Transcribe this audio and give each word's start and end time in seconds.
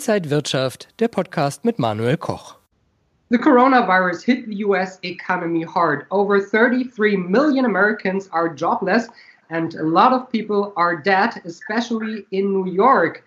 Inside 0.00 0.30
Wirtschaft, 0.30 0.88
der 0.98 1.08
Podcast 1.08 1.62
mit 1.62 1.78
Manuel 1.78 2.16
Koch. 2.16 2.56
The 3.28 3.36
coronavirus 3.36 4.22
hit 4.24 4.46
the 4.46 4.64
US 4.64 4.98
economy 5.04 5.62
hard. 5.62 6.06
Over 6.10 6.40
33 6.40 7.18
million 7.18 7.66
Americans 7.66 8.26
are 8.32 8.48
jobless, 8.48 9.10
and 9.50 9.74
a 9.74 9.82
lot 9.82 10.14
of 10.14 10.32
people 10.32 10.72
are 10.76 10.96
dead, 10.96 11.42
especially 11.44 12.24
in 12.30 12.50
New 12.50 12.64
York. 12.66 13.22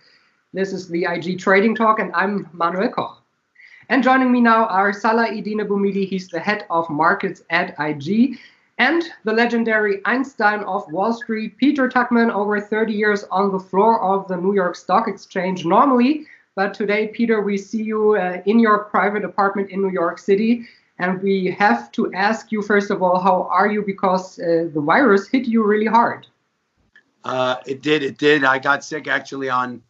This 0.51 0.73
is 0.73 0.87
the 0.87 1.05
IG 1.05 1.37
Trading 1.37 1.75
Talk, 1.75 1.99
and 1.99 2.11
I'm 2.15 2.49
Manuel 2.53 2.89
Koch. 2.89 3.21
And 3.89 4.01
joining 4.01 4.31
me 4.31 4.41
now 4.41 4.65
are 4.65 4.91
Salah 4.93 5.27
Eddine 5.27 5.67
Bouhmidi, 5.67 6.07
he's 6.07 6.29
the 6.29 6.39
head 6.39 6.65
of 6.71 6.89
markets 6.89 7.43
at 7.51 7.75
IG, 7.77 8.39
and 8.79 9.03
the 9.25 9.33
legendary 9.33 10.01
Einstein 10.05 10.61
of 10.61 10.91
Wall 10.91 11.13
Street, 11.13 11.55
Peter 11.57 11.87
Tuckman, 11.87 12.31
over 12.33 12.59
30 12.59 12.93
years 12.93 13.25
on 13.29 13.51
the 13.51 13.59
floor 13.59 14.01
of 14.01 14.27
the 14.27 14.37
New 14.37 14.55
York 14.55 14.75
Stock 14.75 15.07
Exchange 15.07 15.65
normally. 15.65 16.25
But 16.55 16.73
today, 16.73 17.07
Peter, 17.07 17.41
we 17.41 17.57
see 17.57 17.81
you 17.81 18.15
uh, 18.15 18.41
in 18.45 18.59
your 18.59 18.83
private 18.85 19.25
apartment 19.25 19.71
in 19.71 19.81
New 19.81 19.91
York 19.91 20.19
City. 20.19 20.65
And 20.99 21.21
we 21.21 21.49
have 21.57 21.91
to 21.93 22.13
ask 22.13 22.51
you, 22.51 22.61
first 22.61 22.91
of 22.91 23.01
all, 23.01 23.19
how 23.19 23.47
are 23.51 23.67
you? 23.67 23.81
Because 23.81 24.37
uh, 24.39 24.69
the 24.71 24.81
virus 24.81 25.27
hit 25.27 25.47
you 25.47 25.65
really 25.65 25.87
hard. 25.87 26.27
Uh, 27.23 27.55
it 27.65 27.81
did. 27.81 28.03
It 28.03 28.17
did. 28.19 28.43
I 28.43 28.59
got 28.59 28.83
sick 28.83 29.07
actually 29.07 29.49
on 29.49 29.81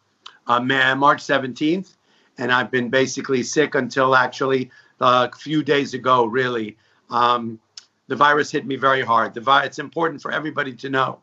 uh, 0.48 0.62
March 0.62 1.22
17th. 1.22 1.96
And 2.38 2.52
I've 2.52 2.72
been 2.72 2.90
basically 2.90 3.44
sick 3.44 3.76
until 3.76 4.16
actually 4.16 4.72
a 5.02 5.32
few 5.36 5.64
days 5.64 5.94
ago, 5.94 6.26
really. 6.26 6.78
Um, 7.10 7.60
the 8.08 8.16
virus 8.16 8.52
hit 8.52 8.66
me 8.66 8.76
very 8.76 9.02
hard. 9.02 9.34
It's 9.36 9.80
important 9.80 10.22
for 10.22 10.32
everybody 10.32 10.74
to 10.76 10.90
know 10.90 11.20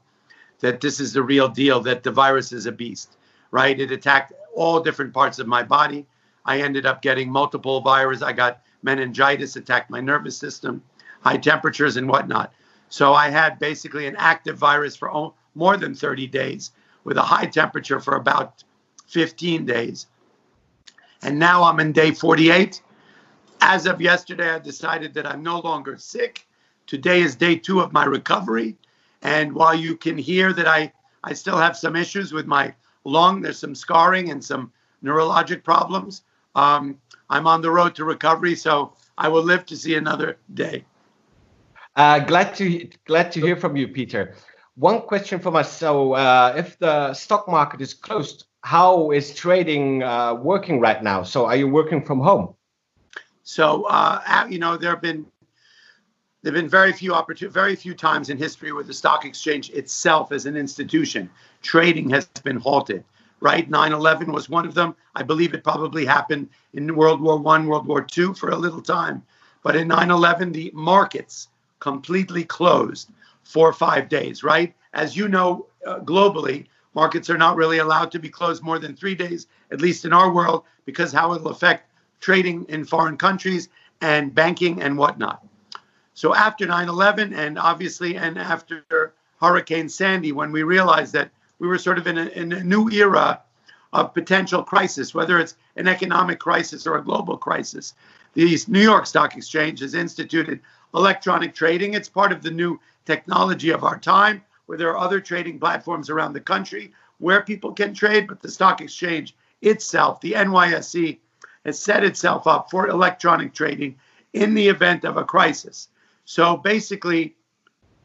that 0.60 0.80
this 0.80 1.00
is 1.00 1.12
the 1.12 1.22
real 1.22 1.48
deal, 1.48 1.80
that 1.80 2.02
the 2.02 2.10
virus 2.10 2.52
is 2.52 2.66
a 2.66 2.72
beast, 2.72 3.16
right? 3.50 3.78
It 3.78 3.90
attacked 3.90 4.32
all 4.54 4.80
different 4.80 5.12
parts 5.12 5.38
of 5.38 5.46
my 5.46 5.62
body. 5.62 6.06
I 6.44 6.60
ended 6.60 6.86
up 6.86 7.02
getting 7.02 7.30
multiple 7.30 7.80
viruses. 7.80 8.22
I 8.22 8.32
got 8.32 8.62
meningitis, 8.82 9.56
attacked 9.56 9.90
my 9.90 10.00
nervous 10.00 10.36
system, 10.36 10.82
high 11.20 11.36
temperatures, 11.36 11.96
and 11.96 12.08
whatnot. 12.08 12.52
So 12.88 13.14
I 13.14 13.30
had 13.30 13.58
basically 13.58 14.06
an 14.06 14.16
active 14.16 14.58
virus 14.58 14.96
for 14.96 15.32
more 15.54 15.76
than 15.76 15.94
30 15.94 16.26
days 16.26 16.72
with 17.04 17.16
a 17.16 17.22
high 17.22 17.46
temperature 17.46 18.00
for 18.00 18.16
about 18.16 18.64
15 19.06 19.66
days. 19.66 20.06
And 21.22 21.38
now 21.38 21.62
I'm 21.64 21.80
in 21.80 21.92
day 21.92 22.12
48. 22.12 22.82
As 23.60 23.86
of 23.86 24.00
yesterday, 24.00 24.50
I 24.50 24.58
decided 24.58 25.14
that 25.14 25.26
I'm 25.26 25.42
no 25.42 25.60
longer 25.60 25.98
sick. 25.98 26.46
Today 26.86 27.20
is 27.20 27.36
day 27.36 27.56
two 27.56 27.80
of 27.80 27.92
my 27.92 28.04
recovery. 28.04 28.76
And 29.22 29.52
while 29.52 29.74
you 29.74 29.96
can 29.96 30.16
hear 30.16 30.52
that 30.52 30.66
I, 30.66 30.92
I 31.22 31.34
still 31.34 31.58
have 31.58 31.76
some 31.76 31.94
issues 31.94 32.32
with 32.32 32.46
my 32.46 32.74
lung. 33.04 33.42
There's 33.42 33.58
some 33.58 33.74
scarring 33.74 34.30
and 34.30 34.42
some 34.42 34.72
neurologic 35.02 35.64
problems. 35.64 36.22
Um, 36.54 36.98
I'm 37.28 37.46
on 37.46 37.62
the 37.62 37.70
road 37.70 37.94
to 37.96 38.04
recovery, 38.04 38.54
so 38.56 38.94
I 39.16 39.28
will 39.28 39.42
live 39.42 39.66
to 39.66 39.76
see 39.76 39.94
another 39.94 40.38
day. 40.52 40.84
Uh, 41.96 42.18
glad 42.20 42.54
to 42.56 42.88
glad 43.04 43.32
to 43.32 43.40
hear 43.40 43.56
from 43.56 43.76
you, 43.76 43.88
Peter. 43.88 44.34
One 44.76 45.02
question 45.02 45.40
from 45.40 45.56
us. 45.56 45.76
So, 45.76 46.14
uh, 46.14 46.54
if 46.56 46.78
the 46.78 47.12
stock 47.14 47.48
market 47.48 47.80
is 47.80 47.92
closed, 47.92 48.46
how 48.62 49.10
is 49.10 49.34
trading 49.34 50.02
uh, 50.02 50.34
working 50.34 50.80
right 50.80 51.02
now? 51.02 51.22
So, 51.22 51.46
are 51.46 51.56
you 51.56 51.68
working 51.68 52.04
from 52.04 52.20
home? 52.20 52.54
So, 53.42 53.84
uh, 53.84 54.46
you 54.48 54.58
know, 54.58 54.76
there 54.76 54.90
have 54.90 55.02
been 55.02 55.26
there 56.42 56.52
have 56.52 56.62
been 56.62 56.70
very 56.70 56.92
few 56.92 57.14
very 57.50 57.76
few 57.76 57.94
times 57.94 58.30
in 58.30 58.38
history 58.38 58.72
where 58.72 58.84
the 58.84 58.94
stock 58.94 59.24
exchange 59.24 59.70
itself 59.70 60.32
as 60.32 60.46
an 60.46 60.56
institution 60.56 61.28
trading 61.62 62.08
has 62.10 62.26
been 62.42 62.56
halted 62.56 63.04
right? 63.40 63.70
9-11 63.70 64.32
was 64.32 64.48
one 64.48 64.66
of 64.66 64.74
them. 64.74 64.94
I 65.14 65.22
believe 65.22 65.54
it 65.54 65.64
probably 65.64 66.04
happened 66.04 66.50
in 66.74 66.94
world 66.94 67.20
war 67.20 67.38
one 67.38 67.66
world 67.66 67.86
war 67.86 68.02
two 68.02 68.34
for 68.34 68.50
a 68.50 68.56
little 68.56 68.82
time. 68.82 69.22
But 69.62 69.76
in 69.76 69.88
9-11 69.88 70.52
the 70.52 70.70
markets 70.74 71.48
completely 71.78 72.44
closed 72.44 73.10
for 73.42 73.72
five 73.72 74.08
days 74.08 74.44
right? 74.44 74.74
As 74.92 75.16
you 75.16 75.28
know 75.28 75.66
uh, 75.86 76.00
globally 76.00 76.66
markets 76.94 77.30
are 77.30 77.38
not 77.38 77.56
really 77.56 77.78
allowed 77.78 78.10
to 78.12 78.18
be 78.18 78.28
closed 78.28 78.62
more 78.62 78.78
than 78.78 78.94
three 78.94 79.14
days 79.14 79.46
at 79.70 79.80
least 79.80 80.04
in 80.04 80.12
our 80.12 80.32
world 80.32 80.64
because 80.84 81.12
how 81.12 81.32
it'll 81.32 81.48
affect 81.48 81.90
trading 82.20 82.66
in 82.68 82.84
foreign 82.84 83.16
countries 83.16 83.68
and 84.02 84.34
banking 84.34 84.82
and 84.82 84.96
whatnot 84.96 85.42
so 86.14 86.34
after 86.34 86.66
9/11 86.66 87.34
and 87.34 87.58
obviously 87.58 88.16
and 88.16 88.38
after 88.38 89.14
Hurricane 89.40 89.88
Sandy, 89.88 90.32
when 90.32 90.52
we 90.52 90.62
realized 90.62 91.12
that 91.14 91.30
we 91.58 91.68
were 91.68 91.78
sort 91.78 91.98
of 91.98 92.06
in 92.06 92.18
a, 92.18 92.26
in 92.26 92.52
a 92.52 92.64
new 92.64 92.90
era 92.90 93.40
of 93.92 94.14
potential 94.14 94.62
crisis, 94.62 95.14
whether 95.14 95.38
it's 95.38 95.56
an 95.76 95.88
economic 95.88 96.38
crisis 96.38 96.86
or 96.86 96.96
a 96.96 97.04
global 97.04 97.36
crisis, 97.36 97.94
the 98.34 98.58
New 98.68 98.80
York 98.80 99.06
Stock 99.06 99.36
Exchange 99.36 99.80
has 99.80 99.94
instituted 99.94 100.60
electronic 100.94 101.54
trading. 101.54 101.94
It's 101.94 102.08
part 102.08 102.32
of 102.32 102.42
the 102.42 102.50
new 102.50 102.78
technology 103.06 103.70
of 103.70 103.82
our 103.82 103.98
time, 103.98 104.42
where 104.66 104.78
there 104.78 104.90
are 104.90 104.98
other 104.98 105.20
trading 105.20 105.58
platforms 105.58 106.10
around 106.10 106.32
the 106.32 106.40
country 106.40 106.92
where 107.18 107.42
people 107.42 107.72
can 107.72 107.94
trade, 107.94 108.26
but 108.28 108.40
the 108.40 108.50
stock 108.50 108.80
exchange 108.80 109.34
itself, 109.62 110.20
the 110.20 110.32
NYSE, 110.32 111.18
has 111.64 111.78
set 111.78 112.04
itself 112.04 112.46
up 112.46 112.70
for 112.70 112.88
electronic 112.88 113.52
trading 113.52 113.96
in 114.32 114.54
the 114.54 114.68
event 114.68 115.04
of 115.04 115.16
a 115.16 115.24
crisis. 115.24 115.88
So 116.30 116.56
basically, 116.56 117.34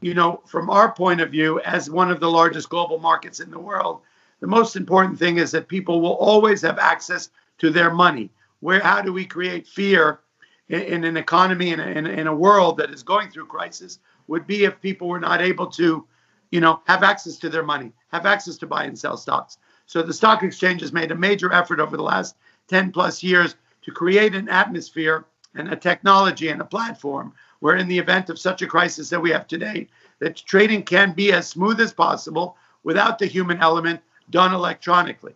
you 0.01 0.15
know, 0.15 0.41
from 0.47 0.71
our 0.71 0.91
point 0.91 1.21
of 1.21 1.29
view, 1.29 1.59
as 1.59 1.91
one 1.91 2.09
of 2.09 2.19
the 2.19 2.31
largest 2.31 2.69
global 2.69 2.97
markets 2.97 3.39
in 3.39 3.51
the 3.51 3.59
world, 3.59 4.01
the 4.39 4.47
most 4.47 4.75
important 4.75 5.19
thing 5.19 5.37
is 5.37 5.51
that 5.51 5.67
people 5.67 6.01
will 6.01 6.15
always 6.15 6.63
have 6.63 6.79
access 6.79 7.29
to 7.59 7.69
their 7.69 7.93
money. 7.93 8.31
Where 8.61 8.79
how 8.79 9.03
do 9.03 9.13
we 9.13 9.25
create 9.25 9.67
fear 9.67 10.21
in, 10.69 10.81
in 10.81 11.03
an 11.03 11.17
economy 11.17 11.69
in 11.69 11.79
in, 11.79 12.07
in 12.07 12.25
a 12.25 12.33
world 12.33 12.77
that 12.77 12.89
is 12.89 13.03
going 13.03 13.29
through 13.29 13.45
crisis? 13.45 13.99
Would 14.25 14.47
be 14.47 14.63
if 14.63 14.81
people 14.81 15.07
were 15.07 15.19
not 15.19 15.39
able 15.39 15.67
to, 15.73 16.03
you 16.49 16.61
know, 16.61 16.81
have 16.87 17.03
access 17.03 17.37
to 17.37 17.49
their 17.49 17.61
money, 17.61 17.91
have 18.11 18.25
access 18.25 18.57
to 18.57 18.65
buy 18.65 18.85
and 18.85 18.97
sell 18.97 19.17
stocks. 19.17 19.59
So 19.85 20.01
the 20.01 20.13
stock 20.13 20.41
exchange 20.41 20.81
has 20.81 20.91
made 20.91 21.11
a 21.11 21.15
major 21.15 21.53
effort 21.53 21.79
over 21.79 21.95
the 21.95 22.01
last 22.01 22.35
10 22.69 22.91
plus 22.91 23.21
years 23.21 23.53
to 23.83 23.91
create 23.91 24.33
an 24.33 24.49
atmosphere 24.49 25.25
and 25.53 25.71
a 25.71 25.75
technology 25.75 26.49
and 26.49 26.59
a 26.59 26.65
platform 26.65 27.33
where 27.65 27.77
in 27.77 27.87
the 27.87 27.97
event 27.97 28.29
of 28.29 28.37
such 28.37 28.61
a 28.61 28.67
crisis 28.67 29.09
that 29.09 29.19
we 29.19 29.31
have 29.31 29.47
today, 29.47 29.87
that 30.19 30.35
trading 30.35 30.83
can 30.83 31.13
be 31.13 31.33
as 31.33 31.47
smooth 31.47 31.81
as 31.81 31.91
possible 31.91 32.55
without 32.83 33.17
the 33.17 33.25
human 33.25 33.57
element 33.59 33.99
done 34.29 34.53
electronically. 34.53 35.33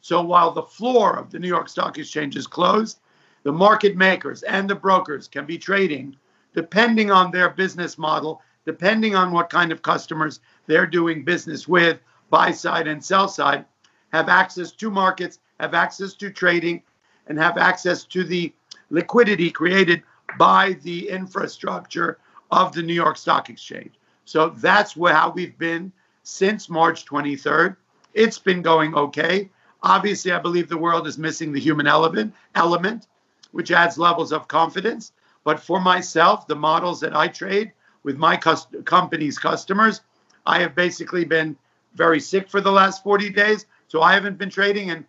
So 0.00 0.20
while 0.20 0.50
the 0.50 0.64
floor 0.64 1.16
of 1.16 1.30
the 1.30 1.38
New 1.38 1.46
York 1.46 1.68
Stock 1.68 1.96
Exchange 1.96 2.34
is 2.34 2.48
closed, 2.48 2.98
the 3.44 3.52
market 3.52 3.96
makers 3.96 4.42
and 4.42 4.68
the 4.68 4.74
brokers 4.74 5.28
can 5.28 5.46
be 5.46 5.56
trading 5.56 6.16
depending 6.52 7.12
on 7.12 7.30
their 7.30 7.50
business 7.50 7.96
model, 7.96 8.42
depending 8.66 9.14
on 9.14 9.30
what 9.30 9.48
kind 9.48 9.70
of 9.70 9.80
customers 9.80 10.40
they're 10.66 10.84
doing 10.84 11.24
business 11.24 11.68
with, 11.68 12.00
buy 12.28 12.50
side 12.50 12.88
and 12.88 13.04
sell 13.04 13.28
side, 13.28 13.64
have 14.12 14.28
access 14.28 14.72
to 14.72 14.90
markets, 14.90 15.38
have 15.60 15.74
access 15.74 16.14
to 16.14 16.28
trading, 16.32 16.82
and 17.28 17.38
have 17.38 17.56
access 17.56 18.02
to 18.02 18.24
the 18.24 18.52
liquidity 18.90 19.48
created 19.48 20.02
by 20.36 20.74
the 20.82 21.08
infrastructure 21.08 22.18
of 22.50 22.72
the 22.72 22.82
New 22.82 22.94
York 22.94 23.16
Stock 23.16 23.50
Exchange. 23.50 23.92
So 24.24 24.50
that's 24.50 24.94
how 24.94 25.32
we've 25.34 25.56
been 25.58 25.92
since 26.22 26.68
March 26.68 27.06
23rd. 27.06 27.76
It's 28.14 28.38
been 28.38 28.62
going 28.62 28.94
okay. 28.94 29.48
Obviously, 29.82 30.32
I 30.32 30.38
believe 30.38 30.68
the 30.68 30.76
world 30.76 31.06
is 31.06 31.18
missing 31.18 31.52
the 31.52 31.60
human 31.60 31.86
element, 31.86 32.34
element, 32.54 33.06
which 33.52 33.70
adds 33.70 33.96
levels 33.96 34.32
of 34.32 34.48
confidence. 34.48 35.12
But 35.44 35.60
for 35.60 35.80
myself, 35.80 36.46
the 36.46 36.56
models 36.56 37.00
that 37.00 37.16
I 37.16 37.28
trade 37.28 37.72
with 38.02 38.18
my 38.18 38.36
cust- 38.36 38.84
company's 38.84 39.38
customers, 39.38 40.02
I 40.44 40.60
have 40.60 40.74
basically 40.74 41.24
been 41.24 41.56
very 41.94 42.20
sick 42.20 42.50
for 42.50 42.60
the 42.60 42.72
last 42.72 43.02
40 43.02 43.30
days. 43.30 43.66
So 43.86 44.02
I 44.02 44.12
haven't 44.12 44.36
been 44.36 44.50
trading. 44.50 44.90
And 44.90 45.04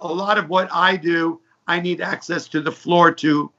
a 0.00 0.12
lot 0.12 0.38
of 0.38 0.48
what 0.48 0.68
I 0.72 0.96
do, 0.96 1.40
I 1.66 1.80
need 1.80 2.00
access 2.00 2.48
to 2.48 2.60
the 2.60 2.72
floor 2.72 3.12
to 3.12 3.50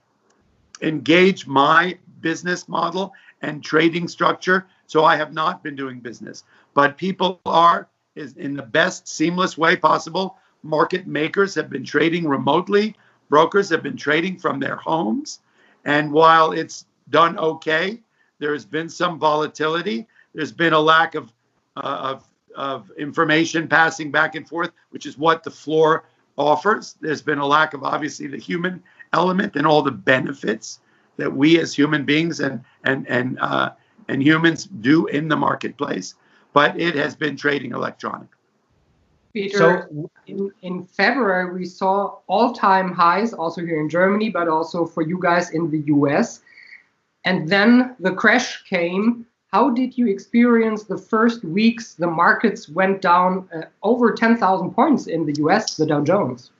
engage 0.81 1.47
my 1.47 1.97
business 2.21 2.67
model 2.67 3.13
and 3.41 3.63
trading 3.63 4.07
structure. 4.07 4.67
So 4.87 5.03
I 5.03 5.15
have 5.15 5.33
not 5.33 5.63
been 5.63 5.75
doing 5.75 5.99
business, 5.99 6.43
but 6.73 6.97
people 6.97 7.39
are 7.45 7.87
is 8.15 8.37
in 8.37 8.55
the 8.55 8.63
best 8.63 9.07
seamless 9.07 9.57
way 9.57 9.75
possible. 9.75 10.37
Market 10.63 11.05
makers 11.05 11.53
have 11.55 11.69
been 11.69 11.83
trading 11.83 12.27
remotely. 12.27 12.95
Brokers 13.29 13.69
have 13.69 13.83
been 13.83 13.97
trading 13.97 14.39
from 14.39 14.59
their 14.59 14.77
homes. 14.77 15.39
And 15.83 16.11
while 16.11 16.51
it's 16.51 16.85
done 17.09 17.37
okay, 17.37 17.99
there's 18.39 18.65
been 18.65 18.89
some 18.89 19.19
volatility. 19.19 20.07
There's 20.33 20.51
been 20.51 20.73
a 20.73 20.79
lack 20.79 21.15
of, 21.15 21.31
uh, 21.75 22.15
of, 22.15 22.27
of 22.55 22.91
information 22.97 23.67
passing 23.67 24.11
back 24.11 24.35
and 24.35 24.47
forth, 24.47 24.71
which 24.89 25.05
is 25.05 25.17
what 25.17 25.43
the 25.43 25.51
floor 25.51 26.05
offers. 26.37 26.95
There's 26.99 27.21
been 27.21 27.39
a 27.39 27.45
lack 27.45 27.73
of 27.73 27.83
obviously 27.83 28.27
the 28.27 28.37
human 28.37 28.81
element 29.15 29.55
and 29.55 29.65
all 29.65 29.81
the 29.81 29.91
benefits 29.91 30.79
that 31.17 31.31
we 31.33 31.59
as 31.59 31.73
human 31.73 32.03
beings 32.05 32.39
and 32.39 32.63
and 32.83 33.07
and 33.07 33.39
uh, 33.39 33.71
and 34.07 34.21
humans 34.21 34.65
do 34.65 35.07
in 35.07 35.27
the 35.29 35.35
marketplace. 35.37 36.15
But 36.53 36.79
it 36.79 36.95
has 36.95 37.15
been 37.15 37.35
trading 37.35 37.71
electronic. 37.71 38.27
Peter, 39.33 39.57
so, 39.57 40.09
in, 40.27 40.49
in 40.61 40.85
February, 40.85 41.53
we 41.53 41.65
saw 41.65 42.19
all 42.27 42.53
time 42.53 42.93
highs 42.93 43.33
also 43.33 43.59
here 43.61 43.81
in 43.81 43.89
Germany, 43.89 44.29
but 44.29 44.47
also 44.47 44.85
for 44.85 45.01
you 45.01 45.19
guys 45.19 45.49
in 45.51 45.69
the 45.69 45.81
US. 45.95 46.39
And 47.25 47.49
then 47.49 47.95
the 47.99 48.13
crash 48.13 48.63
came. 48.63 49.25
How 49.51 49.69
did 49.69 49.97
you 49.97 50.07
experience 50.07 50.83
the 50.83 50.97
first 50.97 51.43
weeks? 51.43 51.95
The 51.95 52.07
markets 52.07 52.69
went 52.69 53.01
down 53.01 53.49
uh, 53.53 53.63
over 53.83 54.13
10,000 54.13 54.71
points 54.71 55.07
in 55.07 55.25
the 55.25 55.33
US, 55.43 55.75
the 55.75 55.85
Dow 55.85 56.01
Jones. 56.01 56.51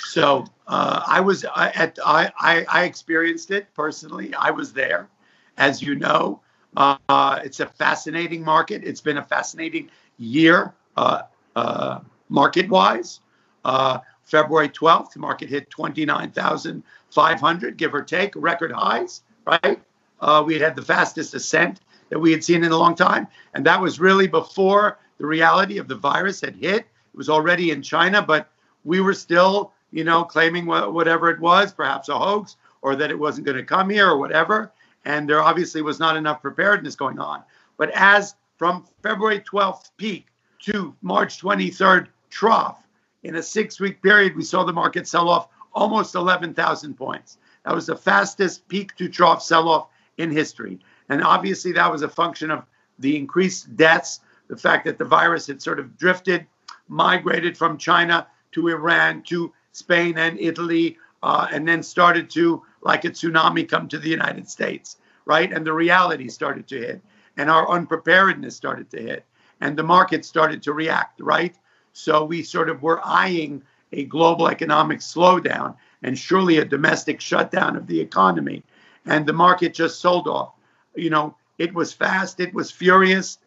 So 0.00 0.46
uh, 0.68 1.02
I 1.06 1.20
was 1.20 1.44
I, 1.44 1.70
at 1.70 1.98
I, 2.04 2.30
I, 2.38 2.66
I 2.68 2.84
experienced 2.84 3.50
it 3.50 3.72
personally. 3.74 4.34
I 4.34 4.50
was 4.50 4.72
there, 4.72 5.08
as 5.56 5.82
you 5.82 5.94
know. 5.94 6.40
Uh, 6.76 7.40
it's 7.42 7.60
a 7.60 7.66
fascinating 7.66 8.44
market. 8.44 8.84
It's 8.84 9.00
been 9.00 9.16
a 9.16 9.24
fascinating 9.24 9.90
year 10.18 10.74
uh, 10.96 11.22
uh, 11.56 12.00
market 12.28 12.68
wise. 12.68 13.20
Uh, 13.64 13.98
February 14.24 14.68
12th, 14.68 15.12
the 15.12 15.20
market 15.20 15.48
hit 15.48 15.70
29,500, 15.70 17.76
give 17.78 17.94
or 17.94 18.02
take, 18.02 18.34
record 18.36 18.70
highs, 18.70 19.22
right? 19.46 19.80
Uh, 20.20 20.42
we 20.46 20.52
had 20.52 20.60
had 20.60 20.76
the 20.76 20.82
fastest 20.82 21.34
ascent 21.34 21.80
that 22.10 22.18
we 22.18 22.30
had 22.30 22.44
seen 22.44 22.62
in 22.62 22.70
a 22.70 22.76
long 22.76 22.94
time. 22.94 23.26
And 23.54 23.64
that 23.64 23.80
was 23.80 23.98
really 23.98 24.26
before 24.26 24.98
the 25.16 25.26
reality 25.26 25.78
of 25.78 25.88
the 25.88 25.94
virus 25.94 26.42
had 26.42 26.56
hit. 26.56 26.80
It 26.80 27.16
was 27.16 27.30
already 27.30 27.70
in 27.70 27.80
China, 27.80 28.20
but 28.20 28.50
we 28.84 29.00
were 29.00 29.14
still, 29.14 29.72
you 29.90 30.04
know, 30.04 30.24
claiming 30.24 30.66
wh- 30.66 30.92
whatever 30.92 31.30
it 31.30 31.40
was, 31.40 31.72
perhaps 31.72 32.08
a 32.08 32.18
hoax, 32.18 32.56
or 32.82 32.96
that 32.96 33.10
it 33.10 33.18
wasn't 33.18 33.46
going 33.46 33.56
to 33.56 33.64
come 33.64 33.90
here 33.90 34.08
or 34.08 34.18
whatever. 34.18 34.72
And 35.04 35.28
there 35.28 35.42
obviously 35.42 35.82
was 35.82 35.98
not 35.98 36.16
enough 36.16 36.42
preparedness 36.42 36.96
going 36.96 37.18
on. 37.18 37.42
But 37.76 37.90
as 37.94 38.34
from 38.56 38.86
February 39.02 39.40
12th 39.40 39.90
peak 39.96 40.26
to 40.64 40.94
March 41.02 41.40
23rd 41.40 42.08
trough, 42.30 42.82
in 43.22 43.36
a 43.36 43.42
six 43.42 43.80
week 43.80 44.02
period, 44.02 44.36
we 44.36 44.44
saw 44.44 44.64
the 44.64 44.72
market 44.72 45.06
sell 45.08 45.28
off 45.28 45.48
almost 45.72 46.14
11,000 46.14 46.94
points. 46.94 47.38
That 47.64 47.74
was 47.74 47.86
the 47.86 47.96
fastest 47.96 48.66
peak 48.68 48.94
to 48.96 49.08
trough 49.08 49.42
sell 49.42 49.68
off 49.68 49.88
in 50.18 50.30
history. 50.30 50.78
And 51.08 51.22
obviously, 51.22 51.72
that 51.72 51.90
was 51.90 52.02
a 52.02 52.08
function 52.08 52.50
of 52.50 52.64
the 52.98 53.16
increased 53.16 53.76
deaths, 53.76 54.20
the 54.48 54.56
fact 54.56 54.84
that 54.86 54.98
the 54.98 55.04
virus 55.04 55.46
had 55.46 55.62
sort 55.62 55.78
of 55.78 55.96
drifted, 55.96 56.46
migrated 56.88 57.56
from 57.56 57.78
China 57.78 58.26
to 58.52 58.68
Iran 58.68 59.22
to 59.24 59.52
Spain 59.78 60.18
and 60.18 60.38
Italy, 60.38 60.98
uh, 61.22 61.48
and 61.52 61.66
then 61.66 61.82
started 61.82 62.30
to, 62.30 62.62
like 62.82 63.04
a 63.04 63.10
tsunami, 63.10 63.68
come 63.68 63.88
to 63.88 63.98
the 63.98 64.08
United 64.08 64.48
States, 64.48 64.96
right? 65.24 65.52
And 65.52 65.66
the 65.66 65.72
reality 65.72 66.28
started 66.28 66.66
to 66.68 66.78
hit, 66.78 67.02
and 67.36 67.50
our 67.50 67.68
unpreparedness 67.68 68.56
started 68.56 68.90
to 68.90 69.00
hit, 69.00 69.24
and 69.60 69.76
the 69.76 69.82
market 69.82 70.24
started 70.24 70.62
to 70.62 70.72
react, 70.72 71.20
right? 71.20 71.56
So 71.92 72.24
we 72.24 72.42
sort 72.42 72.68
of 72.68 72.82
were 72.82 73.00
eyeing 73.04 73.62
a 73.92 74.04
global 74.04 74.48
economic 74.48 75.00
slowdown 75.00 75.74
and 76.02 76.16
surely 76.16 76.58
a 76.58 76.64
domestic 76.64 77.20
shutdown 77.20 77.76
of 77.76 77.86
the 77.86 78.00
economy 78.00 78.62
and 79.06 79.26
the 79.26 79.32
market 79.32 79.74
just 79.74 80.00
sold 80.00 80.28
off. 80.28 80.52
You 80.94 81.10
know, 81.10 81.36
it 81.58 81.74
was 81.74 81.92
fast, 81.92 82.40
it 82.40 82.54
was 82.54 82.70
furious, 82.70 83.38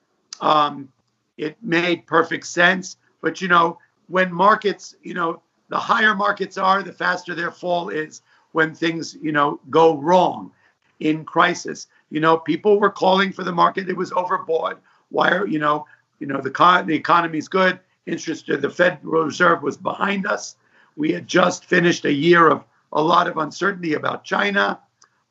um, 0.42 0.90
it 1.38 1.56
made 1.62 2.06
perfect 2.06 2.48
sense. 2.48 2.98
But 3.22 3.42
you 3.42 3.48
know, 3.48 3.78
when 4.08 4.34
markets, 4.34 4.96
you 5.04 5.14
know, 5.14 5.42
the 5.72 5.80
higher 5.80 6.14
markets 6.14 6.58
are, 6.58 6.84
the 6.84 6.92
faster 6.92 7.34
their 7.34 7.50
fall 7.50 7.88
is 7.88 8.22
when 8.52 8.76
things, 8.76 9.18
you 9.22 9.32
know, 9.32 9.58
go 9.70 9.96
wrong 9.96 10.52
in 11.00 11.24
crisis. 11.24 11.88
You 12.10 12.20
know, 12.20 12.38
people 12.38 12.78
were 12.78 12.90
calling 12.90 13.32
for 13.32 13.46
the 13.46 13.54
market; 13.54 13.88
it 13.88 13.96
was 13.96 14.12
overbought. 14.12 14.80
Why 15.10 15.30
are 15.30 15.48
you 15.48 15.60
know, 15.60 15.88
you 16.20 16.28
know, 16.28 16.42
the 16.42 16.52
con- 16.52 16.88
the 16.88 16.94
economy's 16.94 17.48
good. 17.48 17.80
Interest, 18.06 18.48
the 18.48 18.70
Federal 18.70 19.24
Reserve 19.24 19.64
was 19.64 19.78
behind 19.78 20.28
us. 20.28 20.58
We 20.98 21.14
had 21.14 21.26
just 21.26 21.64
finished 21.64 22.04
a 22.04 22.12
year 22.12 22.50
of 22.50 22.66
a 22.92 23.02
lot 23.02 23.28
of 23.28 23.38
uncertainty 23.38 23.94
about 23.94 24.26
China. 24.26 24.78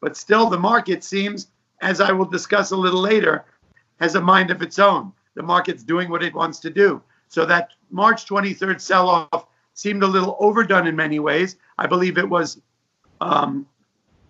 But 0.01 0.17
still, 0.17 0.49
the 0.49 0.59
market 0.59 1.05
seems, 1.05 1.49
as 1.83 2.01
I 2.01 2.13
will 2.13 2.25
discuss 2.25 2.71
a 2.71 2.77
little 2.77 3.03
later, 3.03 3.45
has 4.01 4.15
a 4.15 4.21
mind 4.23 4.51
of 4.51 4.63
its 4.63 4.79
own. 4.79 5.13
The 5.35 5.43
market's 5.43 5.83
doing 5.83 6.09
what 6.09 6.23
it 6.23 6.33
wants 6.33 6.61
to 6.61 6.71
do. 6.71 7.03
So 7.29 7.45
that 7.45 7.73
March 7.91 8.25
23rd 8.25 8.81
sell 8.81 9.09
off 9.09 9.47
seemed 9.75 10.03
a 10.03 10.07
little 10.07 10.37
overdone 10.41 10.87
in 10.87 10.97
many 10.97 11.19
ways. 11.19 11.57
I 11.79 11.87
believe 11.87 12.19
it 12.19 12.29
was 12.29 12.61
um, 13.21 13.67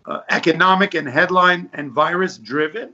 uh, 0.06 0.20
economic 0.30 0.94
and 0.94 1.08
headline 1.08 1.68
and 1.72 1.90
virus 1.90 2.38
driven. 2.38 2.92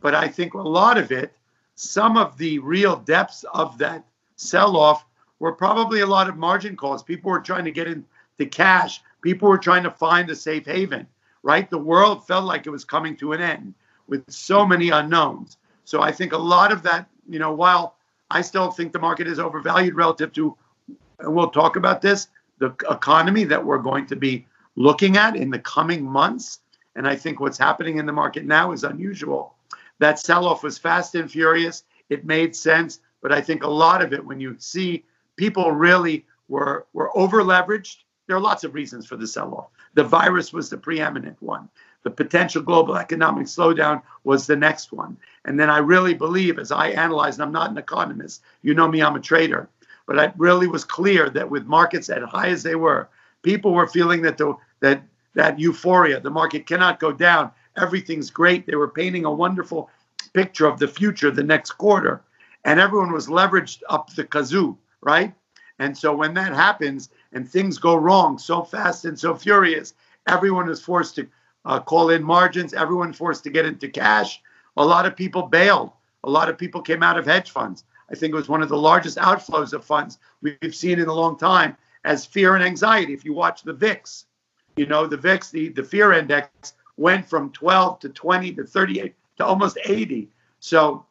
But 0.00 0.14
I 0.14 0.28
think 0.28 0.54
a 0.54 0.58
lot 0.62 0.96
of 0.96 1.10
it, 1.12 1.32
some 1.74 2.16
of 2.16 2.38
the 2.38 2.58
real 2.60 2.96
depths 2.96 3.44
of 3.52 3.78
that 3.78 4.04
sell 4.36 4.76
off 4.76 5.04
were 5.38 5.52
probably 5.52 6.00
a 6.00 6.06
lot 6.06 6.28
of 6.28 6.36
margin 6.36 6.76
calls. 6.76 7.02
People 7.02 7.30
were 7.30 7.40
trying 7.40 7.64
to 7.64 7.70
get 7.70 7.86
into 7.86 8.46
cash, 8.50 9.00
people 9.20 9.48
were 9.48 9.58
trying 9.58 9.82
to 9.82 9.90
find 9.90 10.30
a 10.30 10.36
safe 10.36 10.66
haven 10.66 11.06
right? 11.42 11.70
The 11.70 11.78
world 11.78 12.26
felt 12.26 12.44
like 12.44 12.66
it 12.66 12.70
was 12.70 12.84
coming 12.84 13.16
to 13.16 13.32
an 13.32 13.40
end 13.40 13.74
with 14.06 14.30
so 14.30 14.66
many 14.66 14.90
unknowns. 14.90 15.56
So 15.84 16.02
I 16.02 16.12
think 16.12 16.32
a 16.32 16.38
lot 16.38 16.72
of 16.72 16.82
that, 16.82 17.08
you 17.28 17.38
know, 17.38 17.52
while 17.52 17.96
I 18.30 18.42
still 18.42 18.70
think 18.70 18.92
the 18.92 18.98
market 18.98 19.26
is 19.26 19.38
overvalued 19.38 19.94
relative 19.94 20.32
to, 20.34 20.56
and 21.18 21.34
we'll 21.34 21.50
talk 21.50 21.76
about 21.76 22.02
this, 22.02 22.28
the 22.58 22.74
economy 22.90 23.44
that 23.44 23.64
we're 23.64 23.78
going 23.78 24.06
to 24.06 24.16
be 24.16 24.46
looking 24.76 25.16
at 25.16 25.36
in 25.36 25.50
the 25.50 25.58
coming 25.58 26.04
months. 26.04 26.60
And 26.96 27.06
I 27.06 27.16
think 27.16 27.40
what's 27.40 27.58
happening 27.58 27.98
in 27.98 28.06
the 28.06 28.12
market 28.12 28.44
now 28.44 28.72
is 28.72 28.84
unusual. 28.84 29.54
That 29.98 30.18
sell 30.18 30.46
off 30.46 30.62
was 30.62 30.78
fast 30.78 31.14
and 31.14 31.30
furious. 31.30 31.84
It 32.08 32.24
made 32.24 32.54
sense. 32.54 33.00
But 33.20 33.32
I 33.32 33.40
think 33.40 33.62
a 33.62 33.68
lot 33.68 34.02
of 34.02 34.12
it, 34.12 34.24
when 34.24 34.40
you 34.40 34.56
see 34.58 35.04
people 35.36 35.72
really 35.72 36.24
were, 36.48 36.86
were 36.92 37.16
over 37.16 37.42
leveraged, 37.42 37.98
there 38.26 38.36
are 38.36 38.40
lots 38.40 38.62
of 38.62 38.74
reasons 38.74 39.06
for 39.06 39.16
the 39.16 39.26
sell 39.26 39.54
off. 39.54 39.68
The 39.94 40.04
virus 40.04 40.52
was 40.52 40.70
the 40.70 40.76
preeminent 40.76 41.40
one. 41.42 41.68
The 42.04 42.10
potential 42.10 42.62
global 42.62 42.96
economic 42.96 43.46
slowdown 43.46 44.02
was 44.22 44.46
the 44.46 44.56
next 44.56 44.92
one. 44.92 45.16
And 45.44 45.58
then 45.58 45.68
I 45.70 45.78
really 45.78 46.14
believe, 46.14 46.58
as 46.58 46.70
I 46.70 46.88
analyze, 46.90 47.34
and 47.34 47.42
I'm 47.42 47.52
not 47.52 47.70
an 47.70 47.78
economist, 47.78 48.42
you 48.62 48.74
know 48.74 48.86
me, 48.86 49.02
I'm 49.02 49.16
a 49.16 49.20
trader, 49.20 49.68
but 50.08 50.18
it 50.18 50.32
really 50.38 50.66
was 50.66 50.84
clear 50.84 51.28
that 51.28 51.50
with 51.50 51.66
markets 51.66 52.08
as 52.08 52.24
high 52.24 52.48
as 52.48 52.62
they 52.62 52.74
were, 52.74 53.08
people 53.42 53.74
were 53.74 53.86
feeling 53.86 54.22
that 54.22 54.38
the, 54.38 54.54
that 54.80 55.02
that 55.34 55.60
euphoria, 55.60 56.18
the 56.18 56.30
market 56.30 56.66
cannot 56.66 56.98
go 56.98 57.12
down, 57.12 57.50
everything's 57.76 58.30
great. 58.30 58.66
They 58.66 58.74
were 58.74 58.88
painting 58.88 59.26
a 59.26 59.30
wonderful 59.30 59.90
picture 60.32 60.66
of 60.66 60.78
the 60.78 60.88
future, 60.88 61.30
the 61.30 61.44
next 61.44 61.72
quarter, 61.72 62.22
and 62.64 62.80
everyone 62.80 63.12
was 63.12 63.28
leveraged 63.28 63.82
up 63.90 64.12
the 64.14 64.24
kazoo, 64.24 64.76
right? 65.02 65.34
And 65.78 65.96
so 65.96 66.16
when 66.16 66.32
that 66.34 66.54
happens 66.54 67.10
and 67.32 67.48
things 67.48 67.78
go 67.78 67.94
wrong 67.94 68.38
so 68.38 68.62
fast 68.62 69.04
and 69.04 69.16
so 69.16 69.34
furious, 69.34 69.92
everyone 70.26 70.70
is 70.70 70.80
forced 70.80 71.16
to 71.16 71.28
uh, 71.66 71.80
call 71.80 72.08
in 72.10 72.24
margins, 72.24 72.72
everyone 72.72 73.12
forced 73.12 73.44
to 73.44 73.50
get 73.50 73.66
into 73.66 73.88
cash. 73.88 74.40
A 74.78 74.84
lot 74.84 75.04
of 75.04 75.14
people 75.14 75.42
bailed. 75.42 75.92
A 76.24 76.30
lot 76.30 76.48
of 76.48 76.56
people 76.56 76.80
came 76.80 77.02
out 77.02 77.18
of 77.18 77.26
hedge 77.26 77.50
funds. 77.50 77.84
I 78.10 78.14
think 78.14 78.32
it 78.32 78.36
was 78.36 78.48
one 78.48 78.62
of 78.62 78.68
the 78.68 78.76
largest 78.76 79.18
outflows 79.18 79.72
of 79.72 79.84
funds 79.84 80.18
we've 80.40 80.74
seen 80.74 80.98
in 80.98 81.08
a 81.08 81.14
long 81.14 81.38
time 81.38 81.76
as 82.04 82.24
fear 82.24 82.54
and 82.54 82.64
anxiety. 82.64 83.12
If 83.12 83.24
you 83.24 83.32
watch 83.32 83.62
the 83.62 83.72
VIX, 83.72 84.24
you 84.76 84.86
know, 84.86 85.06
the 85.06 85.16
VIX, 85.16 85.50
the, 85.50 85.68
the 85.68 85.84
fear 85.84 86.12
index 86.12 86.74
went 86.96 87.28
from 87.28 87.50
12 87.52 88.00
to 88.00 88.08
20 88.08 88.54
to 88.54 88.64
38 88.64 89.14
to 89.36 89.44
almost 89.44 89.78
80. 89.84 90.28
So 90.60 91.06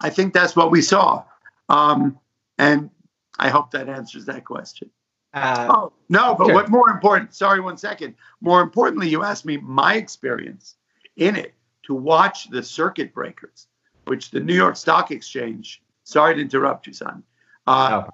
I 0.00 0.10
think 0.10 0.32
that's 0.32 0.56
what 0.56 0.70
we 0.70 0.82
saw. 0.82 1.24
Um, 1.68 2.18
and 2.58 2.90
I 3.38 3.50
hope 3.50 3.70
that 3.72 3.88
answers 3.88 4.24
that 4.26 4.44
question. 4.44 4.90
Uh, 5.34 5.68
oh, 5.70 5.92
no, 6.08 6.34
but 6.34 6.46
sure. 6.46 6.54
what 6.54 6.68
more 6.70 6.88
important, 6.88 7.34
sorry, 7.34 7.60
one 7.60 7.76
second. 7.76 8.14
More 8.40 8.62
importantly, 8.62 9.08
you 9.08 9.22
asked 9.22 9.44
me 9.44 9.58
my 9.58 9.94
experience 9.94 10.76
in 11.16 11.36
it 11.36 11.54
to 11.84 11.94
watch 11.94 12.48
the 12.50 12.62
circuit 12.62 13.12
breakers, 13.12 13.66
which 14.08 14.30
the 14.30 14.40
New 14.40 14.54
York 14.54 14.76
Stock 14.76 15.10
Exchange, 15.10 15.82
sorry 16.04 16.34
to 16.34 16.40
interrupt 16.40 16.86
you, 16.86 16.92
son, 16.92 17.22
uh, 17.66 18.04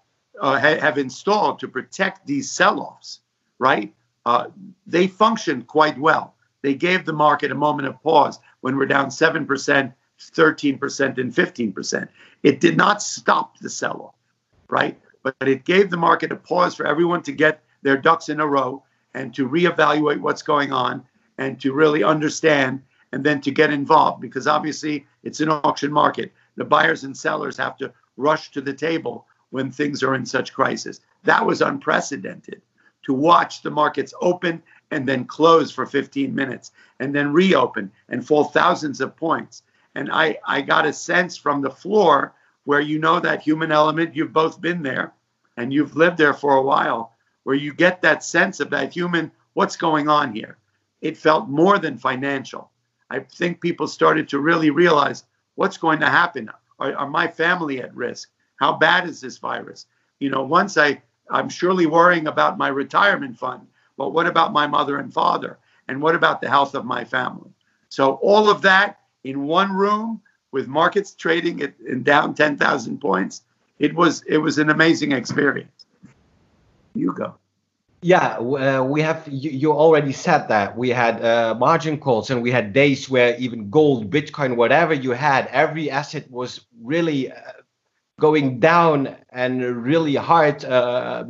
uh, 0.40 0.58
ha- 0.58 0.80
have 0.80 0.98
installed 0.98 1.60
to 1.60 1.68
protect 1.68 2.26
these 2.26 2.50
sell 2.50 2.80
offs, 2.80 3.20
right? 3.58 3.94
Uh, 4.26 4.46
they 4.86 5.06
functioned 5.06 5.66
quite 5.66 5.98
well. 5.98 6.34
They 6.62 6.74
gave 6.74 7.04
the 7.04 7.12
market 7.12 7.52
a 7.52 7.54
moment 7.54 7.88
of 7.88 8.02
pause 8.02 8.38
when 8.62 8.76
we're 8.76 8.86
down 8.86 9.08
7%, 9.08 9.46
13%, 9.46 11.18
and 11.18 11.34
15%. 11.34 12.08
It 12.42 12.60
did 12.60 12.76
not 12.76 13.02
stop 13.02 13.58
the 13.58 13.70
sell 13.70 14.00
off, 14.02 14.14
right? 14.68 14.98
but 15.24 15.48
it 15.48 15.64
gave 15.64 15.90
the 15.90 15.96
market 15.96 16.30
a 16.30 16.36
pause 16.36 16.74
for 16.74 16.86
everyone 16.86 17.22
to 17.22 17.32
get 17.32 17.64
their 17.82 17.96
ducks 17.96 18.28
in 18.28 18.40
a 18.40 18.46
row 18.46 18.84
and 19.14 19.34
to 19.34 19.48
reevaluate 19.48 20.20
what's 20.20 20.42
going 20.42 20.70
on 20.70 21.02
and 21.38 21.60
to 21.60 21.72
really 21.72 22.04
understand 22.04 22.82
and 23.14 23.22
then 23.22 23.40
to 23.40 23.52
get 23.52 23.72
involved 23.72 24.20
because 24.20 24.48
obviously 24.48 25.06
it's 25.22 25.38
an 25.38 25.48
auction 25.48 25.92
market. 25.92 26.32
The 26.56 26.64
buyers 26.64 27.04
and 27.04 27.16
sellers 27.16 27.56
have 27.58 27.76
to 27.76 27.92
rush 28.16 28.50
to 28.50 28.60
the 28.60 28.72
table 28.72 29.28
when 29.50 29.70
things 29.70 30.02
are 30.02 30.16
in 30.16 30.26
such 30.26 30.52
crisis. 30.52 31.00
That 31.22 31.46
was 31.46 31.62
unprecedented 31.62 32.60
to 33.04 33.14
watch 33.14 33.62
the 33.62 33.70
markets 33.70 34.12
open 34.20 34.60
and 34.90 35.06
then 35.06 35.26
close 35.26 35.70
for 35.70 35.86
15 35.86 36.34
minutes 36.34 36.72
and 36.98 37.14
then 37.14 37.32
reopen 37.32 37.92
and 38.08 38.26
fall 38.26 38.46
thousands 38.46 39.00
of 39.00 39.16
points. 39.16 39.62
And 39.94 40.10
I, 40.10 40.38
I 40.44 40.60
got 40.60 40.84
a 40.84 40.92
sense 40.92 41.36
from 41.36 41.62
the 41.62 41.70
floor 41.70 42.34
where 42.64 42.80
you 42.80 42.98
know 42.98 43.20
that 43.20 43.42
human 43.42 43.70
element. 43.70 44.16
You've 44.16 44.32
both 44.32 44.60
been 44.60 44.82
there 44.82 45.12
and 45.56 45.72
you've 45.72 45.94
lived 45.94 46.18
there 46.18 46.34
for 46.34 46.56
a 46.56 46.62
while, 46.62 47.12
where 47.44 47.54
you 47.54 47.74
get 47.74 48.02
that 48.02 48.24
sense 48.24 48.58
of 48.58 48.70
that 48.70 48.92
human, 48.92 49.30
what's 49.52 49.76
going 49.76 50.08
on 50.08 50.34
here? 50.34 50.58
It 51.00 51.16
felt 51.16 51.48
more 51.48 51.78
than 51.78 51.96
financial. 51.96 52.72
I 53.14 53.20
think 53.20 53.60
people 53.60 53.86
started 53.86 54.28
to 54.30 54.40
really 54.40 54.70
realize 54.70 55.24
what's 55.54 55.76
going 55.76 56.00
to 56.00 56.10
happen. 56.10 56.50
Are, 56.80 56.94
are 56.94 57.08
my 57.08 57.28
family 57.28 57.80
at 57.80 57.94
risk? 57.94 58.30
How 58.56 58.72
bad 58.72 59.08
is 59.08 59.20
this 59.20 59.38
virus? 59.38 59.86
You 60.18 60.30
know, 60.30 60.42
once 60.42 60.76
I, 60.76 61.00
I'm 61.30 61.48
surely 61.48 61.86
worrying 61.86 62.26
about 62.26 62.58
my 62.58 62.68
retirement 62.68 63.38
fund, 63.38 63.66
but 63.96 64.12
what 64.12 64.26
about 64.26 64.52
my 64.52 64.66
mother 64.66 64.98
and 64.98 65.12
father? 65.12 65.58
And 65.86 66.02
what 66.02 66.16
about 66.16 66.40
the 66.40 66.48
health 66.48 66.74
of 66.74 66.84
my 66.84 67.04
family? 67.04 67.50
So 67.88 68.14
all 68.14 68.50
of 68.50 68.62
that 68.62 68.98
in 69.22 69.46
one 69.46 69.72
room 69.72 70.20
with 70.50 70.66
markets 70.66 71.14
trading 71.14 71.62
at 71.62 71.74
in 71.86 72.02
down 72.02 72.34
10,000 72.34 73.00
points, 73.00 73.42
it 73.78 73.94
was 73.94 74.22
it 74.26 74.38
was 74.38 74.58
an 74.58 74.70
amazing 74.70 75.12
experience. 75.12 75.86
You 76.94 77.12
go. 77.12 77.34
Yeah, 78.04 78.36
uh, 78.36 78.84
we 78.84 79.00
have. 79.00 79.26
You, 79.26 79.50
you, 79.50 79.72
already 79.72 80.12
said 80.12 80.46
that 80.48 80.76
we 80.76 80.90
had 80.90 81.24
uh, 81.24 81.54
margin 81.54 81.98
calls, 81.98 82.28
and 82.28 82.42
we 82.42 82.50
had 82.50 82.74
days 82.74 83.08
where 83.08 83.34
even 83.38 83.70
gold, 83.70 84.10
Bitcoin, 84.10 84.56
whatever 84.56 84.92
you 84.92 85.12
had, 85.12 85.46
every 85.46 85.90
asset 85.90 86.30
was 86.30 86.66
really 86.82 87.32
uh, 87.32 87.36
going 88.20 88.60
down 88.60 89.16
and 89.32 89.62
really 89.82 90.16
hard, 90.16 90.66
uh, 90.66 91.24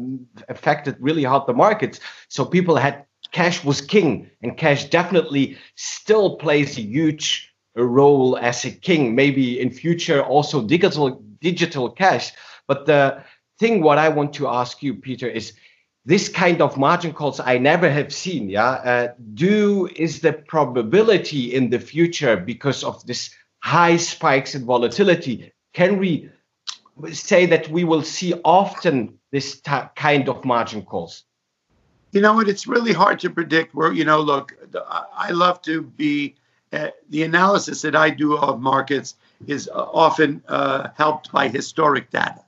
affected 0.49 0.97
really 0.99 1.23
hard 1.23 1.47
the 1.47 1.53
markets. 1.53 2.01
So 2.27 2.45
people 2.45 2.75
had 2.75 3.05
cash 3.31 3.63
was 3.63 3.81
king, 3.81 4.29
and 4.43 4.57
cash 4.57 4.87
definitely 4.87 5.57
still 5.77 6.35
plays 6.35 6.77
a 6.77 6.83
huge 6.83 7.55
role 7.77 8.37
as 8.37 8.65
a 8.65 8.73
king. 8.73 9.15
Maybe 9.15 9.61
in 9.61 9.71
future 9.71 10.25
also 10.25 10.61
digital 10.67 11.23
digital 11.41 11.89
cash. 11.89 12.33
But 12.67 12.87
the 12.87 13.23
thing 13.61 13.81
what 13.81 13.99
I 13.99 14.09
want 14.09 14.33
to 14.35 14.49
ask 14.49 14.83
you, 14.83 14.95
Peter, 14.97 15.29
is 15.29 15.53
this 16.07 16.29
kind 16.29 16.61
of 16.61 16.77
margin 16.77 17.13
calls 17.13 17.41
I 17.41 17.59
never 17.59 17.89
have 17.91 18.13
seen. 18.13 18.49
Yeah, 18.51 18.71
uh, 18.71 19.09
do 19.35 19.89
is 19.97 20.21
the 20.21 20.33
probability 20.33 21.55
in 21.55 21.71
the 21.71 21.79
future 21.79 22.37
because 22.37 22.85
of 22.85 23.05
this 23.07 23.31
high 23.61 23.97
spikes 23.97 24.55
in 24.55 24.67
volatility? 24.67 25.53
Can 25.73 25.99
we 25.99 26.31
say 27.13 27.47
that 27.47 27.69
we 27.69 27.85
will 27.85 28.03
see 28.03 28.35
often 28.45 29.19
this 29.33 29.61
kind 29.97 30.29
of 30.29 30.45
margin 30.45 30.83
calls? 30.83 31.25
You 32.13 32.21
know 32.21 32.35
what? 32.35 32.49
It's 32.49 32.67
really 32.67 32.93
hard 32.93 33.19
to 33.21 33.31
predict. 33.31 33.75
Where 33.75 33.93
you 33.93 34.05
know, 34.05 34.21
look, 34.21 34.53
I 35.17 35.31
love 35.31 35.63
to 35.63 35.83
be. 35.83 36.37
Uh, 36.73 36.91
the 37.11 37.23
analysis 37.23 37.83
that 37.83 37.95
I 37.95 38.11
do 38.11 38.37
of 38.37 38.61
markets 38.61 39.15
is 39.47 39.69
uh, 39.69 39.87
often 39.93 40.43
uh, 40.49 40.89
helped 40.97 41.31
by 41.31 41.47
historic 41.47 42.11
data. 42.11 42.45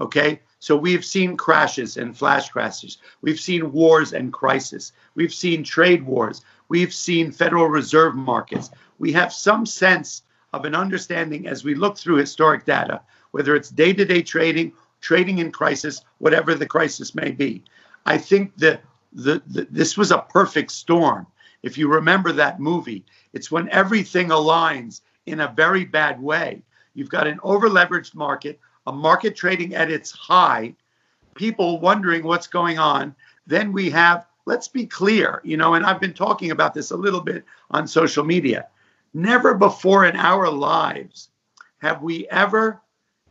Okay, 0.00 0.40
so 0.58 0.76
we've 0.76 1.04
seen 1.04 1.36
crashes 1.36 1.96
and 1.96 2.16
flash 2.16 2.48
crashes. 2.48 2.98
We've 3.20 3.40
seen 3.40 3.72
wars 3.72 4.12
and 4.12 4.32
crisis. 4.32 4.92
We've 5.14 5.34
seen 5.34 5.62
trade 5.62 6.02
wars. 6.02 6.42
We've 6.68 6.92
seen 6.92 7.30
Federal 7.30 7.68
Reserve 7.68 8.14
markets. 8.14 8.70
We 8.98 9.12
have 9.12 9.32
some 9.32 9.66
sense 9.66 10.22
of 10.52 10.64
an 10.64 10.74
understanding 10.74 11.46
as 11.46 11.64
we 11.64 11.74
look 11.74 11.98
through 11.98 12.16
historic 12.16 12.64
data, 12.64 13.02
whether 13.32 13.54
it's 13.54 13.68
day 13.68 13.92
to 13.92 14.04
day 14.04 14.22
trading, 14.22 14.72
trading 15.00 15.38
in 15.38 15.52
crisis, 15.52 16.00
whatever 16.18 16.54
the 16.54 16.66
crisis 16.66 17.14
may 17.14 17.30
be. 17.30 17.62
I 18.06 18.18
think 18.18 18.56
that 18.56 18.82
the, 19.12 19.42
the, 19.46 19.66
this 19.70 19.96
was 19.96 20.10
a 20.10 20.24
perfect 20.30 20.70
storm. 20.72 21.26
If 21.62 21.76
you 21.76 21.88
remember 21.88 22.32
that 22.32 22.60
movie, 22.60 23.04
it's 23.32 23.50
when 23.50 23.68
everything 23.70 24.28
aligns 24.28 25.02
in 25.26 25.40
a 25.40 25.52
very 25.54 25.84
bad 25.84 26.22
way. 26.22 26.62
You've 26.94 27.10
got 27.10 27.26
an 27.26 27.40
over 27.42 27.68
leveraged 27.68 28.14
market 28.14 28.58
a 28.86 28.92
market 28.92 29.36
trading 29.36 29.74
at 29.74 29.90
its 29.90 30.10
high, 30.10 30.74
people 31.34 31.80
wondering 31.80 32.24
what's 32.24 32.46
going 32.46 32.78
on. 32.78 33.14
Then 33.46 33.72
we 33.72 33.90
have, 33.90 34.26
let's 34.46 34.68
be 34.68 34.86
clear, 34.86 35.40
you 35.44 35.56
know, 35.56 35.74
and 35.74 35.84
I've 35.84 36.00
been 36.00 36.14
talking 36.14 36.50
about 36.50 36.74
this 36.74 36.90
a 36.90 36.96
little 36.96 37.20
bit 37.20 37.44
on 37.70 37.86
social 37.86 38.24
media. 38.24 38.68
Never 39.14 39.54
before 39.54 40.06
in 40.06 40.16
our 40.16 40.50
lives 40.50 41.30
have 41.78 42.02
we 42.02 42.28
ever 42.28 42.80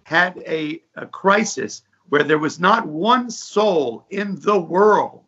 had 0.03 0.37
a, 0.45 0.81
a 0.95 1.05
crisis 1.07 1.83
where 2.09 2.23
there 2.23 2.39
was 2.39 2.59
not 2.59 2.87
one 2.87 3.29
soul 3.29 4.05
in 4.09 4.39
the 4.41 4.59
world. 4.59 5.21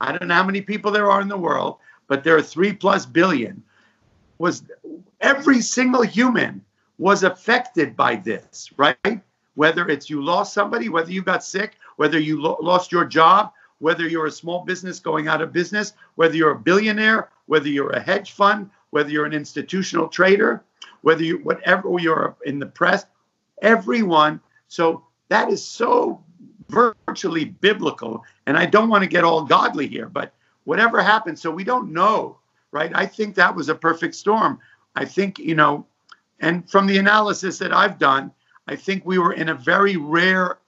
I 0.00 0.12
don't 0.12 0.28
know 0.28 0.34
how 0.34 0.44
many 0.44 0.62
people 0.62 0.90
there 0.90 1.10
are 1.10 1.20
in 1.20 1.28
the 1.28 1.36
world, 1.36 1.76
but 2.08 2.24
there 2.24 2.36
are 2.36 2.42
three 2.42 2.72
plus 2.72 3.06
billion. 3.06 3.62
Was 4.38 4.64
every 5.20 5.60
single 5.60 6.02
human 6.02 6.64
was 6.98 7.22
affected 7.22 7.96
by 7.96 8.16
this, 8.16 8.70
right? 8.76 9.22
Whether 9.54 9.88
it's 9.88 10.08
you 10.08 10.22
lost 10.22 10.54
somebody, 10.54 10.88
whether 10.88 11.12
you 11.12 11.22
got 11.22 11.44
sick, 11.44 11.76
whether 11.96 12.18
you 12.18 12.40
lo- 12.40 12.58
lost 12.60 12.92
your 12.92 13.04
job, 13.04 13.52
whether 13.78 14.08
you're 14.08 14.26
a 14.26 14.30
small 14.30 14.64
business 14.64 15.00
going 15.00 15.28
out 15.28 15.42
of 15.42 15.52
business, 15.52 15.92
whether 16.14 16.36
you're 16.36 16.52
a 16.52 16.58
billionaire, 16.58 17.30
whether 17.46 17.68
you're 17.68 17.90
a 17.90 18.00
hedge 18.00 18.32
fund, 18.32 18.70
whether 18.90 19.10
you're 19.10 19.26
an 19.26 19.32
institutional 19.32 20.08
trader, 20.08 20.62
whether 21.02 21.24
you 21.24 21.38
whatever 21.38 21.88
you're 21.98 22.36
in 22.44 22.58
the 22.58 22.66
press, 22.66 23.06
everyone. 23.60 24.40
So 24.68 25.04
that 25.28 25.50
is 25.50 25.64
so 25.64 26.22
virtually 26.68 27.44
biblical. 27.44 28.24
And 28.46 28.56
I 28.56 28.66
don't 28.66 28.88
want 28.88 29.02
to 29.02 29.08
get 29.10 29.24
all 29.24 29.44
godly 29.44 29.86
here, 29.86 30.08
but 30.08 30.32
whatever 30.64 31.02
happened, 31.02 31.38
so 31.38 31.50
we 31.50 31.64
don't 31.64 31.92
know, 31.92 32.38
right? 32.70 32.92
I 32.94 33.06
think 33.06 33.34
that 33.34 33.54
was 33.54 33.68
a 33.68 33.74
perfect 33.74 34.14
storm. 34.14 34.58
I 34.94 35.04
think, 35.04 35.38
you 35.38 35.54
know, 35.54 35.86
and 36.40 36.68
from 36.68 36.86
the 36.86 36.98
analysis 36.98 37.58
that 37.58 37.72
I've 37.72 37.98
done, 37.98 38.32
I 38.66 38.76
think 38.76 39.04
we 39.04 39.18
were 39.18 39.32
in 39.32 39.48
a 39.48 39.54
very 39.54 39.96
rare 39.96 40.58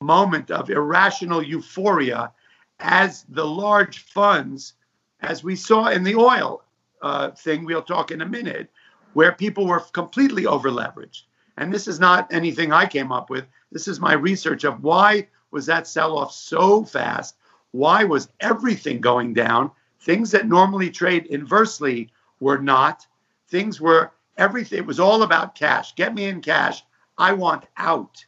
moment 0.00 0.50
of 0.50 0.70
irrational 0.70 1.42
euphoria 1.42 2.32
as 2.80 3.24
the 3.28 3.46
large 3.46 4.04
funds, 4.04 4.74
as 5.20 5.44
we 5.44 5.54
saw 5.54 5.88
in 5.88 6.02
the 6.02 6.16
oil 6.16 6.64
uh, 7.02 7.30
thing, 7.30 7.64
we'll 7.64 7.82
talk 7.82 8.10
in 8.10 8.22
a 8.22 8.26
minute, 8.26 8.70
where 9.12 9.32
people 9.32 9.66
were 9.66 9.80
completely 9.80 10.46
over 10.46 10.70
leveraged. 10.70 11.22
And 11.56 11.72
this 11.72 11.86
is 11.86 12.00
not 12.00 12.32
anything 12.32 12.72
I 12.72 12.86
came 12.86 13.12
up 13.12 13.30
with. 13.30 13.44
This 13.70 13.86
is 13.86 14.00
my 14.00 14.14
research 14.14 14.64
of 14.64 14.82
why 14.82 15.28
was 15.50 15.66
that 15.66 15.86
sell 15.86 16.16
off 16.16 16.32
so 16.32 16.84
fast? 16.84 17.36
Why 17.72 18.04
was 18.04 18.28
everything 18.40 19.00
going 19.00 19.34
down? 19.34 19.70
Things 20.00 20.30
that 20.32 20.46
normally 20.46 20.90
trade 20.90 21.26
inversely 21.26 22.10
were 22.40 22.58
not. 22.58 23.06
Things 23.48 23.80
were 23.80 24.12
everything. 24.38 24.78
It 24.78 24.86
was 24.86 25.00
all 25.00 25.22
about 25.22 25.54
cash. 25.54 25.94
Get 25.94 26.14
me 26.14 26.24
in 26.24 26.40
cash. 26.40 26.82
I 27.22 27.32
want 27.32 27.66
out. 27.76 28.24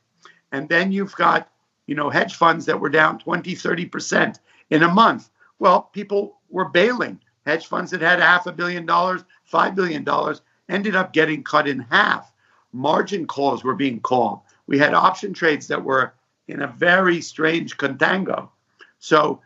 And 0.53 0.69
then 0.69 0.93
you've 0.93 1.17
got, 1.17 1.51
you 1.87 1.97
know, 1.97 2.11
hedge 2.11 2.37
funds 2.37 2.65
that 2.67 2.79
were 2.79 2.89
down 2.89 3.19
20, 3.19 3.53
30% 3.53 4.39
in 4.71 4.85
a 4.85 4.89
month. 4.89 5.31
Well, 5.59 5.83
people 5.83 6.39
were 6.49 6.69
bailing. 6.69 7.21
Hedge 7.45 7.67
funds 7.67 7.91
that 7.91 8.01
had 8.01 8.21
half 8.21 8.47
a 8.47 8.53
billion 8.53 8.87
dollars, 8.87 9.25
$5 9.53 9.75
billion 9.75 10.07
ended 10.69 10.95
up 10.95 11.13
getting 11.13 11.43
cut 11.43 11.67
in 11.67 11.81
half. 11.81 12.33
Margin 12.73 13.27
calls 13.27 13.65
were 13.65 13.75
being 13.75 13.99
called. 13.99 14.41
We 14.69 14.79
had 14.79 14.95
option 14.95 15.33
trades 15.33 15.67
that 15.67 15.83
were 15.83 16.15
in 16.47 16.63
a 16.63 16.69
very 16.69 17.21
strange 17.21 17.77
contango. 17.77 18.49
So, 19.01 19.41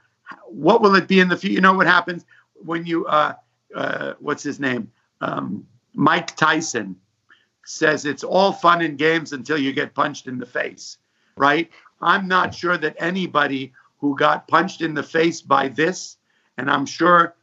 what 0.44 0.82
will 0.82 0.94
it 0.94 1.08
be 1.08 1.20
in 1.20 1.28
the 1.28 1.38
future? 1.38 1.54
You 1.54 1.62
know 1.62 1.72
what 1.72 1.86
happens 1.86 2.26
when 2.54 2.84
you, 2.84 3.06
uh, 3.06 3.32
uh, 3.74 4.12
what's 4.20 4.42
his 4.42 4.60
name? 4.60 4.92
Um, 5.22 5.66
Mike 5.94 6.36
Tyson 6.36 6.96
says 7.68 8.06
it's 8.06 8.24
all 8.24 8.50
fun 8.50 8.80
and 8.80 8.96
games 8.96 9.34
until 9.34 9.58
you 9.58 9.74
get 9.74 9.94
punched 9.94 10.26
in 10.26 10.38
the 10.38 10.46
face, 10.46 10.96
right? 11.36 11.70
I'm 12.00 12.26
not 12.26 12.54
sure 12.54 12.78
that 12.78 12.96
anybody 12.98 13.72
who 13.98 14.16
got 14.16 14.48
punched 14.48 14.80
in 14.80 14.94
the 14.94 15.02
face 15.02 15.42
by 15.42 15.68
this, 15.68 16.16
and 16.56 16.70
I'm 16.70 16.86
sure 16.86 17.34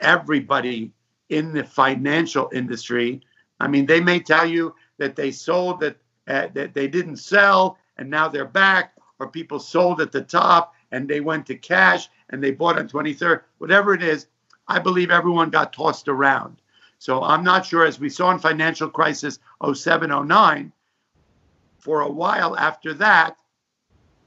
everybody 0.00 0.92
in 1.28 1.52
the 1.52 1.64
financial 1.64 2.48
industry, 2.54 3.20
I 3.60 3.68
mean, 3.68 3.84
they 3.84 4.00
may 4.00 4.20
tell 4.20 4.46
you 4.46 4.74
that 4.96 5.16
they 5.16 5.30
sold 5.30 5.80
that 5.80 5.96
uh, 6.28 6.48
that 6.54 6.72
they 6.72 6.88
didn't 6.88 7.16
sell 7.16 7.76
and 7.98 8.08
now 8.08 8.28
they're 8.28 8.46
back, 8.46 8.94
or 9.18 9.28
people 9.28 9.58
sold 9.58 10.00
at 10.00 10.12
the 10.12 10.22
top 10.22 10.72
and 10.92 11.06
they 11.06 11.20
went 11.20 11.44
to 11.46 11.56
cash 11.56 12.08
and 12.30 12.42
they 12.42 12.52
bought 12.52 12.78
on 12.78 12.88
23rd, 12.88 13.42
whatever 13.58 13.92
it 13.92 14.02
is. 14.02 14.28
I 14.68 14.78
believe 14.78 15.10
everyone 15.10 15.50
got 15.50 15.72
tossed 15.72 16.08
around. 16.08 16.61
So 17.02 17.20
I'm 17.20 17.42
not 17.42 17.66
sure, 17.66 17.84
as 17.84 17.98
we 17.98 18.08
saw 18.08 18.30
in 18.30 18.38
financial 18.38 18.88
crisis 18.88 19.40
07, 19.60 20.08
09, 20.28 20.72
for 21.80 22.02
a 22.02 22.08
while 22.08 22.56
after 22.56 22.94
that, 22.94 23.36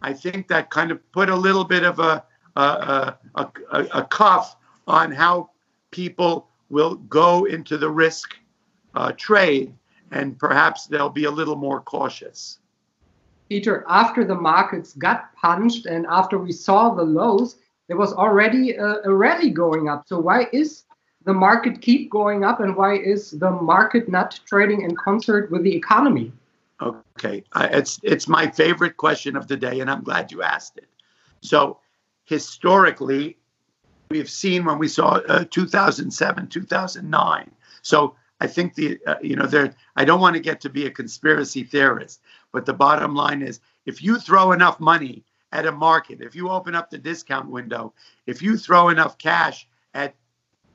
I 0.01 0.11
think 0.11 0.49
that 0.49 0.71
kind 0.71 0.91
of 0.91 0.99
put 1.13 1.29
a 1.29 1.35
little 1.37 1.63
bit 1.63 1.83
of 1.83 1.99
a, 1.99 2.25
a, 2.57 3.15
a, 3.35 3.51
a, 3.71 3.83
a 3.93 4.03
cuff 4.03 4.57
on 4.87 5.13
how 5.13 5.51
people 5.91 6.49
will 6.69 6.95
go 6.95 7.45
into 7.45 7.77
the 7.77 7.89
risk 7.89 8.35
uh, 8.93 9.13
trade, 9.13 9.73
and 10.11 10.37
perhaps 10.37 10.85
they'll 10.85 11.07
be 11.07 11.23
a 11.23 11.31
little 11.31 11.55
more 11.55 11.79
cautious. 11.79 12.59
Peter, 13.47 13.85
after 13.87 14.25
the 14.25 14.35
markets 14.35 14.95
got 14.95 15.33
punched 15.37 15.85
and 15.85 16.05
after 16.09 16.37
we 16.37 16.51
saw 16.51 16.93
the 16.93 17.03
lows, 17.03 17.55
there 17.87 17.95
was 17.95 18.11
already 18.11 18.73
a, 18.73 19.01
a 19.05 19.13
rally 19.13 19.49
going 19.49 19.87
up. 19.87 20.03
So 20.07 20.19
why 20.19 20.47
is 20.51 20.83
the 21.25 21.33
market 21.33 21.81
keep 21.81 22.09
going 22.09 22.43
up 22.43 22.59
and 22.59 22.75
why 22.75 22.95
is 22.95 23.31
the 23.31 23.51
market 23.51 24.07
not 24.07 24.39
trading 24.45 24.81
in 24.81 24.95
concert 24.95 25.51
with 25.51 25.63
the 25.63 25.75
economy? 25.75 26.31
Okay, 26.81 27.43
uh, 27.53 27.67
it's 27.71 27.99
it's 28.03 28.27
my 28.27 28.47
favorite 28.47 28.97
question 28.97 29.35
of 29.35 29.47
the 29.47 29.55
day, 29.57 29.79
and 29.79 29.89
I'm 29.89 30.03
glad 30.03 30.31
you 30.31 30.43
asked 30.43 30.77
it. 30.77 30.89
So, 31.41 31.79
historically, 32.25 33.37
we've 34.09 34.29
seen 34.29 34.65
when 34.65 34.77
we 34.77 34.87
saw 34.87 35.21
uh, 35.27 35.45
2007, 35.49 36.47
2009. 36.47 37.51
So 37.81 38.15
I 38.41 38.47
think 38.47 38.75
the 38.75 38.99
uh, 39.07 39.15
you 39.21 39.35
know 39.35 39.45
there. 39.47 39.73
I 39.95 40.05
don't 40.05 40.19
want 40.19 40.35
to 40.35 40.41
get 40.41 40.59
to 40.61 40.69
be 40.69 40.85
a 40.85 40.91
conspiracy 40.91 41.63
theorist, 41.63 42.21
but 42.51 42.65
the 42.65 42.73
bottom 42.73 43.15
line 43.15 43.41
is, 43.41 43.61
if 43.85 44.03
you 44.03 44.19
throw 44.19 44.51
enough 44.51 44.79
money 44.79 45.23
at 45.53 45.65
a 45.65 45.71
market, 45.71 46.21
if 46.21 46.35
you 46.35 46.49
open 46.49 46.75
up 46.75 46.89
the 46.89 46.97
discount 46.97 47.49
window, 47.49 47.93
if 48.27 48.41
you 48.41 48.57
throw 48.57 48.89
enough 48.89 49.17
cash 49.17 49.67
at 49.93 50.13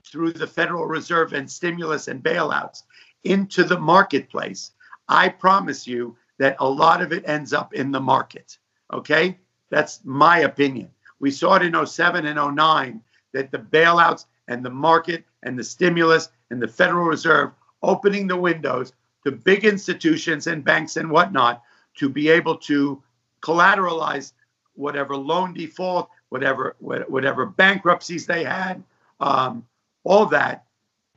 through 0.05 0.33
the 0.33 0.47
Federal 0.47 0.87
Reserve 0.87 1.33
and 1.33 1.51
stimulus 1.51 2.09
and 2.09 2.23
bailouts 2.23 2.83
into 3.25 3.65
the 3.65 3.79
marketplace, 3.79 4.73
I 5.09 5.29
promise 5.29 5.87
you 5.87 6.17
that 6.39 6.57
a 6.61 6.69
lot 6.69 7.03
of 7.03 7.13
it 7.13 7.29
ends 7.29 7.53
up 7.53 7.75
in 7.75 7.91
the 7.91 8.01
market. 8.01 8.59
Okay? 8.93 9.39
That's 9.71 10.01
my 10.05 10.41
opinion. 10.41 10.91
We 11.19 11.31
saw 11.31 11.57
it 11.57 11.63
in 11.63 11.87
07 11.87 12.27
and 12.27 12.57
09 12.57 13.01
that 13.33 13.51
the 13.51 13.59
bailouts 13.59 14.25
and 14.49 14.65
the 14.65 14.71
market 14.71 15.25
and 15.43 15.59
the 15.59 15.65
stimulus 15.65 16.29
and 16.51 16.61
the 16.61 16.69
Federal 16.69 17.05
Reserve 17.05 17.53
opening 17.83 18.27
the 18.27 18.37
windows 18.37 18.93
to 19.25 19.33
big 19.33 19.65
institutions 19.65 20.47
and 20.47 20.65
banks 20.65 20.97
and 20.97 21.11
whatnot 21.11 21.63
to 21.97 22.09
be 22.09 22.29
able 22.29 22.57
to 22.57 23.03
collateralize 23.43 24.33
whatever 24.75 25.17
loan 25.17 25.53
default, 25.53 26.09
whatever 26.31 26.77
whatever 26.79 27.47
bankruptcies 27.47 28.27
they 28.27 28.45
had, 28.45 28.83
um, 29.21 29.67
all 30.05 30.27
that. 30.27 30.65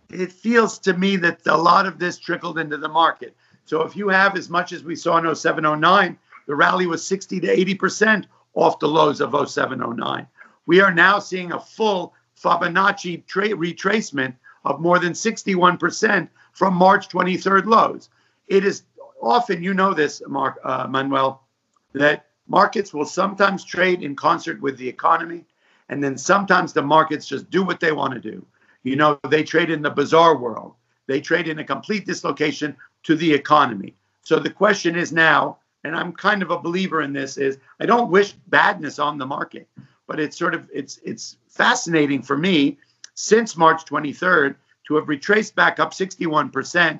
It 0.09 0.31
feels 0.31 0.77
to 0.79 0.93
me 0.93 1.15
that 1.17 1.41
a 1.47 1.57
lot 1.57 1.85
of 1.85 1.99
this 1.99 2.19
trickled 2.19 2.59
into 2.59 2.77
the 2.77 2.89
market. 2.89 3.35
So 3.65 3.81
if 3.81 3.95
you 3.95 4.09
have 4.09 4.37
as 4.37 4.49
much 4.49 4.73
as 4.73 4.83
we 4.83 4.95
saw 4.95 5.17
in 5.17 5.35
0709, 5.35 6.17
the 6.45 6.55
rally 6.55 6.85
was 6.85 7.05
60 7.05 7.39
to 7.39 7.49
80 7.49 7.75
percent 7.75 8.27
off 8.53 8.79
the 8.79 8.87
lows 8.87 9.21
of 9.21 9.31
0709. 9.31 10.27
We 10.65 10.81
are 10.81 10.93
now 10.93 11.19
seeing 11.19 11.51
a 11.51 11.59
full 11.59 12.13
Fibonacci 12.41 13.25
tra- 13.25 13.49
retracement 13.49 14.35
of 14.65 14.79
more 14.79 14.99
than 14.99 15.13
61% 15.13 16.29
from 16.51 16.73
March 16.73 17.09
23rd 17.09 17.65
lows. 17.65 18.09
It 18.47 18.63
is 18.63 18.83
often, 19.21 19.63
you 19.63 19.73
know 19.73 19.93
this, 19.93 20.21
Mark 20.27 20.59
uh, 20.63 20.87
Manuel, 20.89 21.43
that 21.93 22.27
markets 22.47 22.93
will 22.93 23.05
sometimes 23.05 23.63
trade 23.63 24.03
in 24.03 24.15
concert 24.15 24.61
with 24.61 24.77
the 24.77 24.87
economy, 24.87 25.45
and 25.89 26.03
then 26.03 26.17
sometimes 26.17 26.73
the 26.73 26.81
markets 26.81 27.27
just 27.27 27.49
do 27.49 27.63
what 27.63 27.79
they 27.79 27.91
want 27.91 28.13
to 28.13 28.19
do. 28.19 28.45
You 28.83 28.95
know, 28.95 29.19
they 29.29 29.43
trade 29.43 29.69
in 29.69 29.81
the 29.81 29.89
bizarre 29.89 30.37
world. 30.37 30.75
They 31.07 31.21
trade 31.21 31.47
in 31.47 31.59
a 31.59 31.63
complete 31.63 32.05
dislocation 32.05 32.75
to 33.03 33.15
the 33.15 33.33
economy. 33.33 33.95
So 34.21 34.39
the 34.39 34.49
question 34.49 34.95
is 34.95 35.11
now, 35.11 35.57
and 35.83 35.95
I'm 35.95 36.13
kind 36.13 36.41
of 36.41 36.51
a 36.51 36.59
believer 36.59 37.01
in 37.01 37.11
this, 37.11 37.37
is 37.37 37.57
I 37.79 37.85
don't 37.85 38.11
wish 38.11 38.33
badness 38.47 38.99
on 38.99 39.17
the 39.17 39.25
market, 39.25 39.67
but 40.07 40.19
it's 40.19 40.37
sort 40.37 40.53
of 40.53 40.69
it's 40.73 40.99
it's 41.03 41.37
fascinating 41.49 42.21
for 42.21 42.37
me 42.37 42.77
since 43.15 43.57
March 43.57 43.85
23rd 43.85 44.55
to 44.87 44.95
have 44.95 45.07
retraced 45.07 45.55
back 45.55 45.79
up 45.79 45.91
61% 45.91 46.99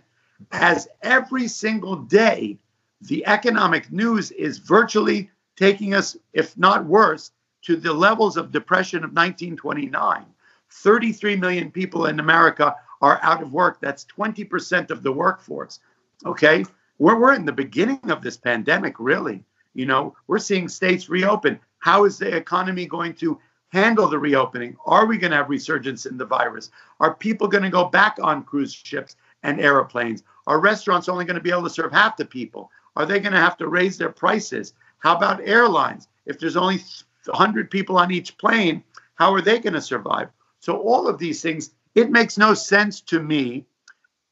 as 0.52 0.88
every 1.02 1.48
single 1.48 1.96
day 1.96 2.58
the 3.02 3.26
economic 3.26 3.92
news 3.92 4.32
is 4.32 4.58
virtually 4.58 5.30
taking 5.56 5.94
us, 5.94 6.16
if 6.34 6.58
not 6.58 6.86
worse, 6.86 7.32
to 7.64 7.76
the 7.76 7.94
levels 7.94 8.38
of 8.38 8.52
depression 8.52 9.00
of 9.00 9.12
1929. 9.12 10.26
33 10.74 11.36
million 11.36 11.72
people 11.72 12.08
in 12.08 12.20
America 12.20 12.76
are 13.02 13.20
out 13.22 13.42
of 13.42 13.54
work. 13.54 13.80
That's 13.80 14.06
20% 14.06 14.90
of 14.90 15.04
the 15.04 15.12
workforce. 15.12 15.80
Okay. 16.26 16.66
We're, 17.00 17.20
we're 17.20 17.34
in 17.34 17.46
the 17.46 17.52
beginning 17.52 18.10
of 18.10 18.22
this 18.22 18.38
pandemic, 18.38 18.96
really. 19.00 19.44
You 19.74 19.86
know, 19.86 20.16
we're 20.28 20.40
seeing 20.40 20.68
states 20.68 21.10
reopen. 21.10 21.60
How 21.80 22.06
is 22.06 22.18
the 22.18 22.36
economy 22.36 22.86
going 22.86 23.14
to 23.16 23.40
handle 23.70 24.08
the 24.08 24.20
reopening? 24.20 24.78
Are 24.86 25.06
we 25.06 25.18
going 25.18 25.32
to 25.32 25.38
have 25.38 25.50
resurgence 25.50 26.06
in 26.06 26.18
the 26.18 26.26
virus? 26.26 26.70
Are 27.00 27.16
people 27.16 27.48
going 27.48 27.64
to 27.64 27.70
go 27.70 27.86
back 27.86 28.18
on 28.22 28.44
cruise 28.44 28.74
ships 28.74 29.16
and 29.42 29.60
airplanes? 29.60 30.24
Are 30.48 30.60
restaurants 30.60 31.10
only 31.10 31.26
going 31.26 31.36
to 31.36 31.42
be 31.42 31.52
able 31.52 31.64
to 31.64 31.70
serve 31.70 31.92
half 31.92 32.18
the 32.18 32.26
people? 32.26 32.70
Are 32.96 33.06
they 33.06 33.20
going 33.20 33.34
to 33.34 33.40
have 33.40 33.58
to 33.58 33.68
raise 33.68 33.98
their 33.98 34.12
prices? 34.12 34.74
How 35.00 35.18
about 35.18 35.42
airlines? 35.48 36.08
If 36.26 36.40
there's 36.40 36.56
only 36.56 36.80
100 37.26 37.72
people 37.72 37.98
on 37.98 38.12
each 38.12 38.38
plane, 38.38 38.84
how 39.16 39.34
are 39.34 39.42
they 39.42 39.60
going 39.60 39.74
to 39.74 39.82
survive? 39.82 40.30
So, 40.64 40.78
all 40.78 41.10
of 41.10 41.18
these 41.18 41.42
things, 41.42 41.72
it 41.94 42.10
makes 42.10 42.38
no 42.38 42.54
sense 42.54 43.02
to 43.02 43.20
me 43.20 43.66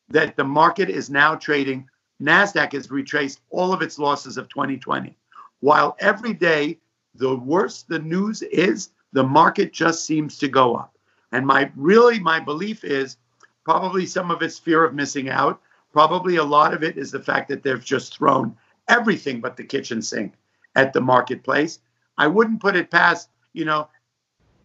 that 0.08 0.38
the 0.38 0.46
market 0.46 0.90
is 0.90 1.10
now 1.10 1.36
trading. 1.36 1.90
NASDAQ 2.22 2.72
has 2.72 2.90
retraced 2.90 3.42
all 3.50 3.74
of 3.74 3.82
its 3.82 4.00
losses 4.00 4.38
of 4.38 4.48
2020. 4.48 5.18
While 5.60 5.98
every 6.00 6.34
day, 6.34 6.80
the 7.16 7.36
worse 7.36 7.84
the 7.84 8.00
news 8.00 8.44
is, 8.44 8.92
the 9.12 9.26
market 9.26 9.74
just 9.74 10.06
seems 10.06 10.38
to 10.38 10.48
go 10.48 10.74
up. 10.74 10.98
And 11.34 11.46
my 11.46 11.70
really 11.76 12.18
my 12.18 12.40
belief 12.40 12.86
is 12.86 13.18
probably 13.66 14.06
some 14.06 14.32
of 14.32 14.42
it's 14.42 14.58
fear 14.58 14.86
of 14.86 14.94
missing 14.94 15.28
out. 15.28 15.60
Probably 15.92 16.38
a 16.38 16.46
lot 16.46 16.74
of 16.74 16.82
it 16.82 16.98
is 16.98 17.12
the 17.12 17.20
fact 17.20 17.50
that 17.50 17.62
they've 17.62 17.84
just 17.84 18.16
thrown 18.18 18.56
everything 18.88 19.42
but 19.42 19.58
the 19.58 19.66
kitchen 19.66 20.02
sink 20.02 20.36
at 20.78 20.94
the 20.94 21.02
marketplace. 21.02 21.80
I 22.18 22.28
wouldn't 22.28 22.62
put 22.62 22.78
it 22.78 22.90
past, 22.90 23.28
you 23.52 23.66
know, 23.66 23.90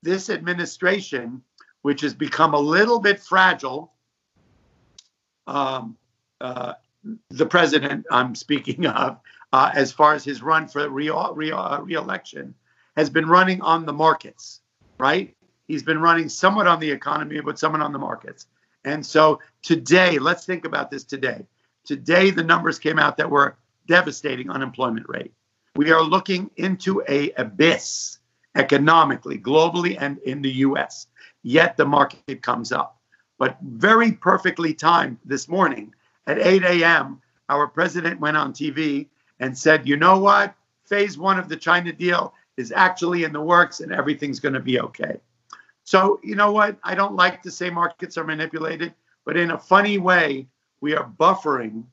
this 0.02 0.30
administration, 0.30 1.42
which 1.86 2.00
has 2.00 2.14
become 2.14 2.52
a 2.52 2.58
little 2.58 2.98
bit 2.98 3.20
fragile. 3.20 3.92
Um, 5.46 5.96
uh, 6.40 6.72
the 7.30 7.46
president 7.46 8.06
I'm 8.10 8.34
speaking 8.34 8.86
of, 9.02 9.20
uh, 9.52 9.70
as 9.72 9.92
far 9.92 10.12
as 10.14 10.24
his 10.24 10.42
run 10.42 10.66
for 10.66 10.88
re- 10.88 11.12
re- 11.34 11.52
uh, 11.52 11.80
re-election, 11.80 12.56
has 12.96 13.08
been 13.08 13.28
running 13.28 13.60
on 13.60 13.86
the 13.86 13.92
markets, 13.92 14.62
right? 14.98 15.36
He's 15.68 15.84
been 15.84 16.00
running 16.00 16.28
somewhat 16.28 16.66
on 16.66 16.80
the 16.80 16.90
economy, 16.90 17.40
but 17.40 17.56
somewhat 17.56 17.82
on 17.82 17.92
the 17.92 18.00
markets. 18.00 18.48
And 18.84 19.06
so 19.06 19.38
today, 19.62 20.18
let's 20.18 20.44
think 20.44 20.64
about 20.64 20.90
this 20.90 21.04
today. 21.04 21.46
Today, 21.84 22.32
the 22.32 22.42
numbers 22.42 22.80
came 22.80 22.98
out 22.98 23.16
that 23.18 23.30
were 23.30 23.58
devastating 23.86 24.50
unemployment 24.50 25.08
rate. 25.08 25.32
We 25.76 25.92
are 25.92 26.02
looking 26.02 26.50
into 26.56 27.04
a 27.08 27.30
abyss 27.36 28.18
economically, 28.56 29.38
globally, 29.38 29.96
and 30.00 30.18
in 30.18 30.42
the 30.42 30.50
U.S. 30.66 31.06
Yet 31.46 31.76
the 31.76 31.84
market 31.84 32.42
comes 32.42 32.72
up. 32.72 32.98
But 33.38 33.56
very 33.62 34.10
perfectly 34.10 34.74
timed 34.74 35.18
this 35.24 35.46
morning 35.46 35.94
at 36.26 36.40
8 36.40 36.64
a.m., 36.64 37.22
our 37.48 37.68
president 37.68 38.18
went 38.18 38.36
on 38.36 38.52
TV 38.52 39.06
and 39.38 39.56
said, 39.56 39.86
you 39.86 39.96
know 39.96 40.18
what? 40.18 40.56
Phase 40.86 41.16
one 41.16 41.38
of 41.38 41.48
the 41.48 41.54
China 41.54 41.92
deal 41.92 42.34
is 42.56 42.72
actually 42.72 43.22
in 43.22 43.32
the 43.32 43.40
works 43.40 43.78
and 43.78 43.92
everything's 43.92 44.40
going 44.40 44.54
to 44.54 44.60
be 44.60 44.80
okay. 44.80 45.20
So, 45.84 46.18
you 46.24 46.34
know 46.34 46.50
what? 46.50 46.78
I 46.82 46.96
don't 46.96 47.14
like 47.14 47.42
to 47.42 47.52
say 47.52 47.70
markets 47.70 48.18
are 48.18 48.24
manipulated, 48.24 48.92
but 49.24 49.36
in 49.36 49.52
a 49.52 49.58
funny 49.58 49.98
way, 49.98 50.48
we 50.80 50.96
are 50.96 51.08
buffering 51.16 51.84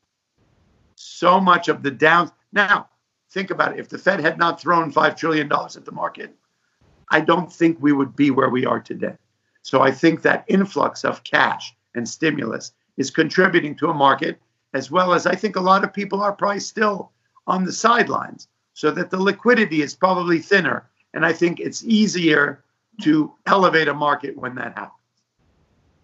so 0.96 1.40
much 1.40 1.68
of 1.68 1.84
the 1.84 1.92
downs. 1.92 2.32
Now, 2.54 2.90
think 3.30 3.52
about 3.52 3.74
it. 3.74 3.80
If 3.80 3.90
the 3.90 4.00
Fed 4.00 4.20
had 4.20 4.40
not 4.40 4.60
thrown 4.60 4.92
$5 4.92 5.16
trillion 5.16 5.52
at 5.52 5.86
the 5.86 5.92
market, 5.92 6.36
I 7.10 7.22
don't 7.22 7.54
think 7.54 7.78
we 7.80 7.92
would 7.92 8.16
be 8.16 8.32
where 8.32 8.50
we 8.50 8.66
are 8.66 8.80
today. 8.80 9.14
So 9.64 9.82
I 9.82 9.92
think 9.92 10.22
that 10.22 10.46
influx 10.48 11.04
of 11.04 11.24
cash 11.24 11.76
and 11.96 12.08
stimulus 12.08 12.74
is 12.98 13.10
contributing 13.10 13.76
to 13.78 13.90
a 13.90 13.94
market, 13.94 14.40
as 14.74 14.92
well 14.92 15.14
as 15.14 15.26
I 15.26 15.36
think 15.36 15.56
a 15.56 15.62
lot 15.62 15.84
of 15.84 15.94
people 15.94 16.22
are 16.22 16.34
probably 16.34 16.60
still 16.60 17.12
on 17.48 17.64
the 17.64 17.74
sidelines 17.74 18.48
so 18.74 18.92
that 18.92 19.10
the 19.10 19.22
liquidity 19.22 19.82
is 19.82 19.96
probably 19.96 20.40
thinner. 20.40 20.90
And 21.14 21.26
I 21.26 21.34
think 21.34 21.60
it's 21.60 21.84
easier 21.84 22.64
to 23.02 23.34
elevate 23.46 23.88
a 23.88 23.94
market 23.94 24.38
when 24.38 24.56
that 24.56 24.78
happens. 24.78 25.00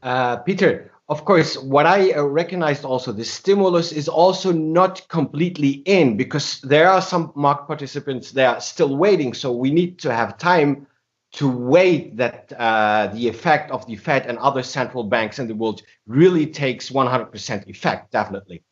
Uh, 0.02 0.38
Peter, 0.38 0.92
of 1.10 1.26
course, 1.26 1.58
what 1.58 1.86
I 1.86 2.12
uh, 2.12 2.24
recognized 2.24 2.86
also, 2.86 3.12
the 3.12 3.26
stimulus 3.26 3.92
is 3.92 4.08
also 4.08 4.54
not 4.54 5.06
completely 5.10 5.82
in 5.86 6.16
because 6.16 6.62
there 6.62 6.90
are 6.90 7.02
some 7.02 7.34
market 7.36 7.66
participants 7.66 8.32
that 8.32 8.56
are 8.56 8.62
still 8.62 8.96
waiting. 8.96 9.34
So 9.34 9.52
we 9.52 9.72
need 9.72 10.00
to 10.00 10.14
have 10.14 10.38
time 10.38 10.88
to 11.32 11.48
wait 11.48 12.18
that 12.18 12.52
uh, 12.58 13.08
the 13.14 13.28
effect 13.28 13.72
of 13.72 13.86
the 13.86 13.96
Fed 13.96 14.26
and 14.26 14.38
other 14.40 14.64
central 14.64 15.04
banks 15.04 15.40
in 15.40 15.48
the 15.48 15.56
world 15.56 15.82
really 16.08 16.48
takes 16.48 16.90
100% 16.90 17.68
effect, 17.68 18.12
definitely. 18.12 18.64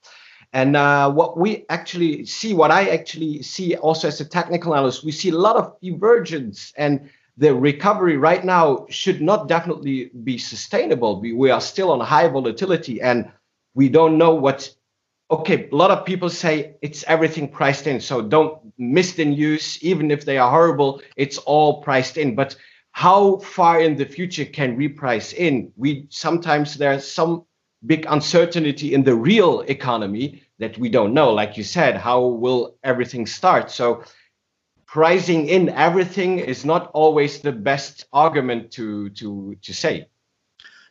And 0.54 0.76
uh, 0.76 1.12
what 1.12 1.38
we 1.38 1.66
actually 1.70 2.26
see, 2.26 2.54
what 2.54 2.72
I 2.72 2.90
actually 2.90 3.44
see 3.44 3.76
also 3.76 4.08
as 4.08 4.22
a 4.22 4.26
technical 4.26 4.74
analyst, 4.74 5.04
we 5.04 5.12
see 5.12 5.30
a 5.30 5.38
lot 5.38 5.56
of 5.56 5.76
divergence 5.82 6.74
and 6.78 7.10
the 7.38 7.54
recovery 7.54 8.18
right 8.18 8.44
now 8.44 8.88
should 8.90 9.22
not 9.22 9.48
definitely 9.48 10.10
be 10.24 10.38
sustainable. 10.38 11.22
We, 11.22 11.34
we 11.34 11.52
are 11.52 11.62
still 11.62 11.92
on 11.92 12.00
high 12.00 12.28
volatility 12.28 13.02
and 13.02 13.32
we 13.76 13.90
don't 13.90 14.18
know 14.18 14.34
what. 14.34 14.74
Okay, 15.30 15.68
a 15.70 15.76
lot 15.76 15.92
of 15.92 16.06
people 16.06 16.30
say 16.30 16.76
it's 16.82 17.04
everything 17.04 17.50
priced 17.50 17.86
in. 17.86 18.00
So 18.00 18.22
don't 18.22 18.60
miss 18.78 19.14
the 19.14 19.26
news, 19.26 19.78
even 19.82 20.10
if 20.10 20.24
they 20.24 20.38
are 20.38 20.50
horrible, 20.50 21.02
it's 21.18 21.38
all 21.40 21.82
priced 21.82 22.18
in. 22.18 22.34
But 22.34 22.56
how 22.92 23.38
far 23.38 23.82
in 23.82 23.98
the 23.98 24.06
future 24.06 24.46
can 24.46 24.78
we 24.78 24.88
price 24.88 25.34
in? 25.34 25.72
We 25.76 26.08
sometimes 26.10 26.76
there's 26.76 27.06
some 27.06 27.44
big 27.86 28.06
uncertainty 28.08 28.94
in 28.94 29.04
the 29.04 29.16
real 29.16 29.62
economy 29.62 30.44
that 30.60 30.78
we 30.78 30.90
don't 30.90 31.14
know. 31.14 31.34
Like 31.34 31.58
you 31.58 31.64
said, 31.64 31.98
how 31.98 32.26
will 32.26 32.78
everything 32.84 33.28
start? 33.28 33.70
So 33.70 34.04
pricing 34.86 35.50
in 35.50 35.70
everything 35.70 36.40
is 36.40 36.64
not 36.64 36.90
always 36.94 37.42
the 37.42 37.52
best 37.52 38.06
argument 38.14 38.72
to 38.72 39.10
to 39.10 39.58
to 39.62 39.74
say. 39.74 40.08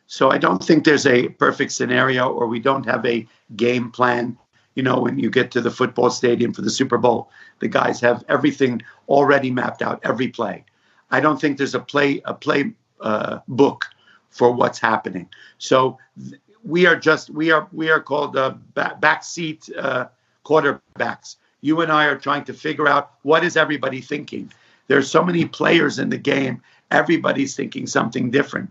So 0.07 0.31
I 0.31 0.37
don't 0.37 0.63
think 0.63 0.83
there's 0.85 1.05
a 1.05 1.27
perfect 1.29 1.71
scenario 1.73 2.29
or 2.29 2.47
we 2.47 2.59
don't 2.59 2.85
have 2.85 3.05
a 3.05 3.27
game 3.55 3.91
plan. 3.91 4.37
You 4.75 4.83
know, 4.83 4.99
when 5.01 5.19
you 5.19 5.29
get 5.29 5.51
to 5.51 5.61
the 5.61 5.71
football 5.71 6.09
stadium 6.09 6.53
for 6.53 6.61
the 6.61 6.69
Super 6.69 6.97
Bowl, 6.97 7.29
the 7.59 7.67
guys 7.67 7.99
have 8.01 8.23
everything 8.29 8.81
already 9.09 9.51
mapped 9.51 9.81
out, 9.81 9.99
every 10.03 10.29
play. 10.29 10.63
I 11.11 11.19
don't 11.19 11.39
think 11.39 11.57
there's 11.57 11.75
a 11.75 11.79
play 11.79 12.21
a 12.25 12.33
play 12.33 12.73
uh, 13.01 13.39
book 13.47 13.85
for 14.29 14.51
what's 14.51 14.79
happening. 14.79 15.29
So 15.57 15.97
th- 16.17 16.41
we 16.63 16.85
are 16.85 16.95
just 16.95 17.29
we 17.29 17.51
are 17.51 17.67
we 17.71 17.89
are 17.89 18.01
called 18.01 18.37
uh, 18.37 18.51
back, 18.73 19.01
backseat 19.01 19.69
uh, 19.77 20.07
quarterbacks. 20.45 21.35
You 21.61 21.81
and 21.81 21.91
I 21.91 22.05
are 22.05 22.17
trying 22.17 22.43
to 22.45 22.53
figure 22.53 22.87
out 22.87 23.11
what 23.23 23.43
is 23.43 23.57
everybody 23.57 23.99
thinking. 24.01 24.51
There's 24.87 25.09
so 25.09 25.23
many 25.23 25.45
players 25.45 25.99
in 25.99 26.09
the 26.09 26.17
game. 26.17 26.61
Everybody's 26.91 27.55
thinking 27.55 27.87
something 27.87 28.31
different. 28.31 28.69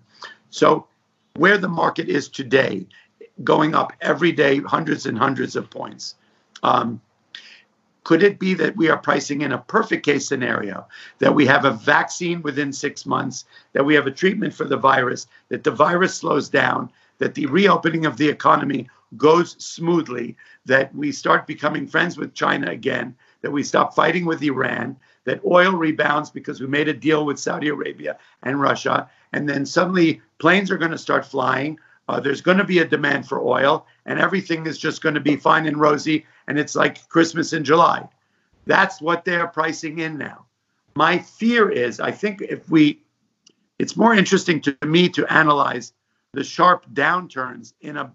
So 0.50 0.86
where 1.36 1.58
the 1.58 1.68
market 1.68 2.08
is 2.08 2.28
today, 2.28 2.86
going 3.44 3.74
up 3.74 3.92
every 4.00 4.32
day, 4.32 4.60
hundreds 4.60 5.06
and 5.06 5.18
hundreds 5.18 5.56
of 5.56 5.70
points. 5.70 6.14
Um, 6.62 7.00
could 8.04 8.22
it 8.22 8.38
be 8.38 8.54
that 8.54 8.76
we 8.76 8.88
are 8.88 8.98
pricing 8.98 9.40
in 9.40 9.50
a 9.50 9.58
perfect 9.58 10.06
case 10.06 10.28
scenario 10.28 10.86
that 11.18 11.34
we 11.34 11.44
have 11.46 11.64
a 11.64 11.72
vaccine 11.72 12.40
within 12.42 12.72
six 12.72 13.04
months, 13.04 13.46
that 13.72 13.84
we 13.84 13.94
have 13.94 14.06
a 14.06 14.12
treatment 14.12 14.54
for 14.54 14.64
the 14.64 14.76
virus, 14.76 15.26
that 15.48 15.64
the 15.64 15.72
virus 15.72 16.14
slows 16.14 16.48
down, 16.48 16.88
that 17.18 17.34
the 17.34 17.46
reopening 17.46 18.06
of 18.06 18.16
the 18.16 18.28
economy 18.28 18.88
goes 19.16 19.56
smoothly, 19.58 20.36
that 20.66 20.94
we 20.94 21.10
start 21.10 21.48
becoming 21.48 21.86
friends 21.86 22.16
with 22.16 22.32
China 22.32 22.70
again, 22.70 23.14
that 23.42 23.50
we 23.50 23.64
stop 23.64 23.92
fighting 23.94 24.24
with 24.24 24.40
Iran, 24.42 24.96
that 25.26 25.44
oil 25.44 25.72
rebounds 25.72 26.30
because 26.30 26.60
we 26.60 26.66
made 26.66 26.88
a 26.88 26.94
deal 26.94 27.26
with 27.26 27.38
Saudi 27.38 27.68
Arabia 27.68 28.18
and 28.42 28.60
Russia, 28.60 29.10
and 29.32 29.48
then 29.48 29.66
suddenly 29.66 30.22
planes 30.38 30.70
are 30.70 30.78
going 30.78 30.92
to 30.92 30.98
start 30.98 31.26
flying. 31.26 31.78
Uh, 32.08 32.20
there's 32.20 32.40
going 32.40 32.56
to 32.56 32.64
be 32.64 32.78
a 32.78 32.84
demand 32.84 33.28
for 33.28 33.40
oil, 33.40 33.86
and 34.06 34.18
everything 34.18 34.66
is 34.66 34.78
just 34.78 35.02
going 35.02 35.14
to 35.14 35.20
be 35.20 35.36
fine 35.36 35.66
and 35.66 35.78
rosy, 35.78 36.24
and 36.46 36.58
it's 36.58 36.74
like 36.74 37.06
Christmas 37.08 37.52
in 37.52 37.64
July. 37.64 38.08
That's 38.64 39.00
what 39.00 39.24
they're 39.24 39.48
pricing 39.48 39.98
in 39.98 40.16
now. 40.16 40.46
My 40.94 41.18
fear 41.18 41.68
is, 41.68 42.00
I 42.00 42.12
think 42.12 42.40
if 42.40 42.70
we, 42.70 43.02
it's 43.78 43.96
more 43.96 44.14
interesting 44.14 44.60
to 44.62 44.76
me 44.84 45.08
to 45.10 45.30
analyze 45.30 45.92
the 46.32 46.44
sharp 46.44 46.86
downturns 46.92 47.74
in 47.80 47.96
a 47.96 48.12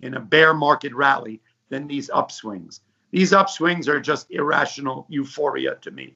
in 0.00 0.14
a 0.14 0.20
bear 0.20 0.52
market 0.52 0.92
rally 0.94 1.40
than 1.70 1.86
these 1.86 2.10
upswings. 2.10 2.80
These 3.10 3.32
upswings 3.32 3.88
are 3.88 4.00
just 4.00 4.30
irrational 4.30 5.06
euphoria 5.08 5.76
to 5.76 5.90
me. 5.90 6.14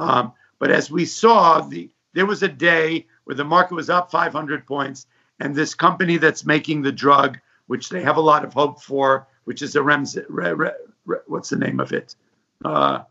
Um, 0.00 0.32
but 0.58 0.70
as 0.70 0.90
we 0.90 1.04
saw, 1.04 1.60
the 1.60 1.90
there 2.12 2.26
was 2.26 2.42
a 2.42 2.48
day 2.48 3.06
where 3.24 3.36
the 3.36 3.44
market 3.44 3.74
was 3.74 3.90
up 3.90 4.10
500 4.10 4.66
points, 4.66 5.06
and 5.38 5.54
this 5.54 5.74
company 5.74 6.16
that's 6.16 6.44
making 6.44 6.82
the 6.82 6.90
drug, 6.90 7.38
which 7.68 7.88
they 7.88 8.02
have 8.02 8.16
a 8.16 8.20
lot 8.20 8.44
of 8.44 8.52
hope 8.52 8.82
for, 8.82 9.28
which 9.44 9.62
is 9.62 9.76
a 9.76 9.78
Rems, 9.78 10.16
re, 10.28 10.52
re, 10.52 10.70
re, 11.04 11.18
what's 11.28 11.50
the 11.50 11.56
name 11.56 11.78
of 11.78 11.92
it? 11.92 12.16
Uh, 12.64 13.02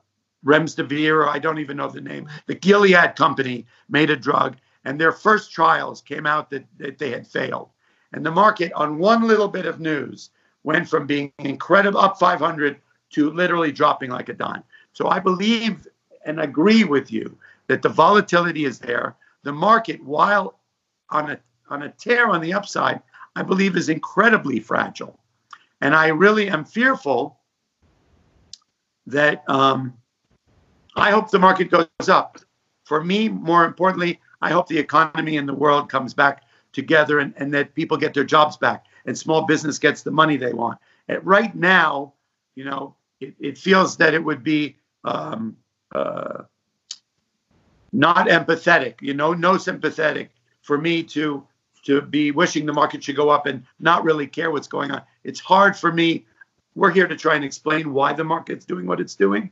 Remdesivir, 0.46 1.30
I 1.30 1.40
don't 1.40 1.60
even 1.60 1.78
know 1.78 1.88
the 1.90 2.02
name. 2.02 2.28
The 2.48 2.56
Gilead 2.56 3.16
company 3.16 3.66
made 3.88 4.10
a 4.10 4.18
drug, 4.18 4.58
and 4.84 5.00
their 5.00 5.14
first 5.14 5.52
trials 5.52 6.02
came 6.02 6.26
out 6.26 6.50
that, 6.50 6.66
that 6.78 6.98
they 6.98 7.12
had 7.12 7.28
failed. 7.28 7.70
And 8.12 8.26
the 8.26 8.32
market, 8.32 8.74
on 8.74 8.98
one 8.98 9.28
little 9.28 9.48
bit 9.48 9.66
of 9.66 9.80
news, 9.80 10.32
went 10.64 10.90
from 10.90 11.08
being 11.08 11.32
incredible 11.40 12.00
up 12.00 12.20
500 12.20 12.82
to 13.12 13.30
literally 13.32 13.72
dropping 13.72 14.12
like 14.12 14.30
a 14.30 14.34
dime. 14.34 14.64
So 14.92 15.08
I 15.08 15.20
believe 15.20 15.88
and 16.26 16.40
agree 16.40 16.84
with 16.84 17.12
you 17.12 17.38
that 17.68 17.82
the 17.82 17.90
volatility 17.90 18.66
is 18.66 18.80
there. 18.80 19.16
The 19.44 19.54
market, 19.54 20.04
while 20.04 20.60
on 21.10 21.32
a 21.32 21.40
on 21.70 21.84
a 21.84 21.90
tear 21.90 22.30
on 22.30 22.42
the 22.42 22.54
upside, 22.54 23.02
I 23.36 23.44
believe 23.44 23.76
is 23.78 23.90
incredibly 23.90 24.60
fragile. 24.60 25.20
And 25.82 25.96
I 25.96 26.08
really 26.08 26.50
am 26.50 26.66
fearful 26.66 27.40
that 29.06 29.44
um, 29.48 29.94
I 30.96 31.12
hope 31.12 31.30
the 31.30 31.40
market 31.40 31.70
goes 31.70 32.10
up. 32.10 32.40
For 32.86 33.04
me, 33.04 33.30
more 33.30 33.66
importantly, 33.66 34.20
I 34.42 34.52
hope 34.52 34.68
the 34.68 34.78
economy 34.78 35.38
in 35.38 35.46
the 35.46 35.54
world 35.54 35.90
comes 35.90 36.14
back 36.14 36.44
together 36.74 37.20
and, 37.20 37.34
and 37.38 37.54
that 37.54 37.76
people 37.76 37.98
get 37.98 38.14
their 38.14 38.24
jobs 38.24 38.58
back 38.58 38.86
and 39.06 39.18
small 39.18 39.46
business 39.46 39.80
gets 39.80 40.02
the 40.02 40.12
money 40.12 40.38
they 40.38 40.54
want. 40.54 40.80
And 41.08 41.26
right 41.26 41.56
now, 41.56 42.14
you 42.56 42.66
know, 42.66 42.96
it, 43.20 43.36
it 43.40 43.58
feels 43.58 43.98
that 43.98 44.14
it 44.14 44.24
would 44.24 44.44
be 44.44 44.78
um, 45.04 45.58
uh, 45.94 46.44
not 47.92 48.28
empathetic, 48.28 48.96
you 49.02 49.14
know, 49.14 49.34
no 49.34 49.58
sympathetic 49.58 50.32
for 50.62 50.78
me 50.78 51.04
to 51.04 51.46
to 51.86 52.02
be 52.02 52.32
wishing 52.32 52.66
the 52.66 52.74
market 52.74 53.04
should 53.04 53.16
go 53.16 53.30
up 53.30 53.46
and 53.46 53.64
not 53.80 54.04
really 54.04 54.28
care 54.28 54.52
what's 54.52 54.68
going 54.68 54.92
on. 54.92 55.02
It's 55.24 55.40
hard 55.40 55.78
for 55.78 55.92
me. 55.92 56.26
We're 56.76 56.92
here 56.92 57.08
to 57.08 57.16
try 57.16 57.36
and 57.36 57.46
explain 57.46 57.94
why 57.94 58.12
the 58.14 58.24
market's 58.24 58.66
doing 58.66 58.86
what 58.86 59.00
it's 59.00 59.16
doing. 59.16 59.50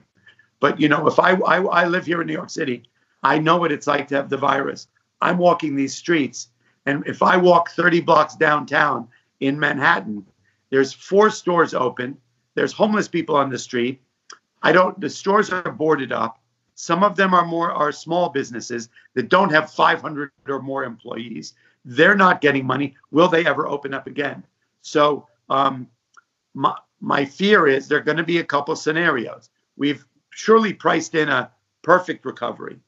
But 0.59 0.79
you 0.79 0.89
know, 0.89 1.07
if 1.07 1.19
I, 1.19 1.31
I 1.33 1.61
I 1.61 1.87
live 1.87 2.05
here 2.05 2.21
in 2.21 2.27
New 2.27 2.33
York 2.33 2.49
City, 2.49 2.83
I 3.23 3.39
know 3.39 3.57
what 3.57 3.71
it's 3.71 3.87
like 3.87 4.07
to 4.09 4.15
have 4.15 4.29
the 4.29 4.37
virus. 4.37 4.87
I'm 5.21 5.37
walking 5.37 5.75
these 5.75 5.95
streets 5.95 6.49
and 6.87 7.05
if 7.05 7.21
I 7.21 7.35
walk 7.35 7.69
30 7.71 7.99
blocks 7.99 8.35
downtown 8.35 9.09
in 9.41 9.59
Manhattan, 9.59 10.25
there's 10.69 10.93
four 10.93 11.29
stores 11.29 11.73
open. 11.73 12.17
There's 12.55 12.71
homeless 12.71 13.09
people 13.09 13.35
on 13.35 13.49
the 13.49 13.59
street. 13.59 14.01
I 14.63 14.71
don't. 14.71 14.99
The 14.99 15.09
stores 15.09 15.51
are 15.51 15.71
boarded 15.71 16.11
up. 16.11 16.39
Some 16.75 17.03
of 17.03 17.15
them 17.15 17.33
are 17.33 17.45
more 17.45 17.71
are 17.71 17.91
small 17.91 18.29
businesses 18.29 18.89
that 19.15 19.29
don't 19.29 19.51
have 19.51 19.71
500 19.71 20.31
or 20.47 20.61
more 20.61 20.83
employees. 20.83 21.53
They're 21.85 22.15
not 22.15 22.41
getting 22.41 22.65
money. 22.65 22.95
Will 23.11 23.27
they 23.27 23.45
ever 23.45 23.67
open 23.67 23.93
up 23.93 24.07
again? 24.07 24.43
So 24.81 25.27
um, 25.49 25.87
my 26.53 26.75
my 26.99 27.25
fear 27.25 27.67
is 27.67 27.87
there 27.87 27.99
are 27.99 28.03
going 28.03 28.17
to 28.17 28.23
be 28.23 28.39
a 28.39 28.43
couple 28.43 28.75
scenarios. 28.75 29.49
We've 29.75 30.05
surely 30.31 30.73
priced 30.73 31.15
in 31.15 31.29
a 31.29 31.51
perfect 31.81 32.25
recovery, 32.25 32.79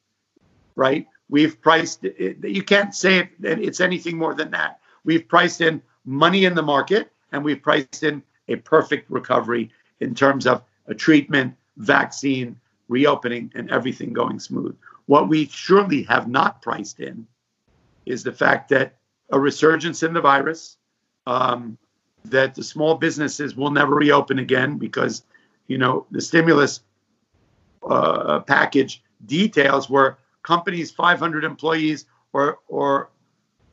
right? 0.76 1.08
We've 1.30 1.62
priced 1.62 2.04
it, 2.04 2.44
you 2.44 2.64
can't 2.64 2.94
say 2.94 3.20
it, 3.20 3.30
it's 3.42 3.80
anything 3.80 4.18
more 4.18 4.34
than 4.34 4.52
that. 4.52 4.80
We've 5.04 5.28
priced 5.28 5.62
in 5.62 5.82
money 6.06 6.46
in 6.46 6.56
the 6.56 6.64
market 6.64 7.12
and 7.32 7.44
we've 7.44 7.62
priced 7.62 8.04
in 8.04 8.24
a 8.48 8.56
perfect 8.56 9.10
recovery 9.10 9.72
in 10.00 10.16
terms 10.16 10.48
of 10.48 10.64
a 10.88 10.96
treatment, 10.96 11.56
vaccine, 11.80 12.60
reopening, 12.88 13.52
and 13.56 13.70
everything 13.72 14.14
going 14.14 14.40
smooth. 14.40 14.76
What 15.08 15.28
we 15.28 15.48
surely 15.48 16.04
have 16.04 16.28
not 16.28 16.62
priced 16.62 17.00
in 17.00 17.26
is 18.06 18.24
the 18.24 18.32
fact 18.32 18.70
that 18.70 18.98
a 19.32 19.40
resurgence 19.40 20.04
in 20.04 20.14
the 20.14 20.22
virus, 20.22 20.78
um, 21.26 21.78
that 22.26 22.54
the 22.54 22.64
small 22.64 22.96
businesses 22.96 23.56
will 23.56 23.72
never 23.72 23.96
reopen 23.96 24.40
again 24.40 24.78
because, 24.78 25.24
you 25.68 25.78
know, 25.78 26.06
the 26.12 26.22
stimulus 26.22 26.82
uh, 27.90 28.40
package 28.42 29.02
details 29.26 29.90
were 29.90 30.18
companies 30.44 30.92
500 30.92 31.44
employees 31.44 32.06
or 32.34 32.60
or 32.68 33.10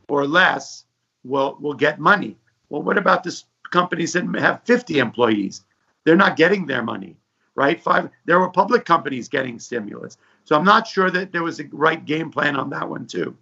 or 0.08 0.26
less 0.26 0.84
will 1.24 1.56
will 1.60 1.74
get 1.74 1.98
money. 1.98 2.36
Well, 2.68 2.82
what 2.82 2.98
about 2.98 3.24
the 3.24 3.42
companies 3.70 4.12
that 4.12 4.24
have 4.38 4.62
50 4.64 4.98
employees? 4.98 5.64
They're 6.04 6.16
not 6.16 6.36
getting 6.36 6.66
their 6.66 6.82
money, 6.82 7.16
right? 7.56 7.82
Five. 7.82 8.10
There 8.26 8.38
were 8.38 8.50
public 8.50 8.84
companies 8.84 9.28
getting 9.28 9.58
stimulus, 9.58 10.18
so 10.44 10.56
I'm 10.56 10.64
not 10.64 10.86
sure 10.86 11.10
that 11.10 11.32
there 11.32 11.42
was 11.42 11.58
a 11.58 11.64
right 11.72 12.04
game 12.04 12.30
plan 12.30 12.54
on 12.54 12.70
that 12.70 12.88
one 12.88 13.06
too. 13.06 13.36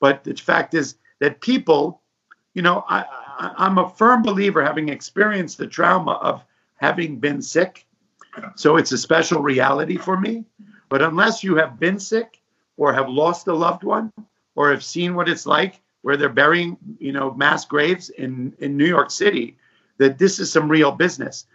But 0.00 0.24
the 0.24 0.34
fact 0.34 0.74
is 0.74 0.96
that 1.20 1.40
people, 1.40 2.00
you 2.54 2.62
know, 2.62 2.84
I, 2.88 3.04
I 3.38 3.54
I'm 3.58 3.78
a 3.78 3.90
firm 3.90 4.22
believer, 4.22 4.64
having 4.64 4.88
experienced 4.88 5.58
the 5.58 5.66
trauma 5.66 6.12
of 6.12 6.44
having 6.76 7.18
been 7.18 7.42
sick, 7.42 7.86
so 8.54 8.76
it's 8.76 8.92
a 8.92 8.98
special 8.98 9.42
reality 9.42 9.96
for 9.96 10.18
me. 10.18 10.44
But 10.88 11.02
unless 11.02 11.42
you 11.42 11.56
have 11.56 11.78
been 11.78 11.98
sick 11.98 12.40
or 12.76 12.92
have 12.92 13.08
lost 13.08 13.48
a 13.48 13.54
loved 13.54 13.82
one 13.82 14.12
or 14.54 14.70
have 14.70 14.84
seen 14.84 15.14
what 15.14 15.28
it's 15.28 15.46
like 15.46 15.80
where 16.02 16.16
they're 16.16 16.28
burying, 16.28 16.76
you 16.98 17.12
know, 17.12 17.34
mass 17.34 17.64
graves 17.64 18.10
in, 18.10 18.54
in 18.60 18.76
New 18.76 18.86
York 18.86 19.10
City, 19.10 19.56
that 19.98 20.18
this 20.18 20.38
is 20.38 20.52
some 20.52 20.68
real 20.68 20.92
business. 20.92 21.46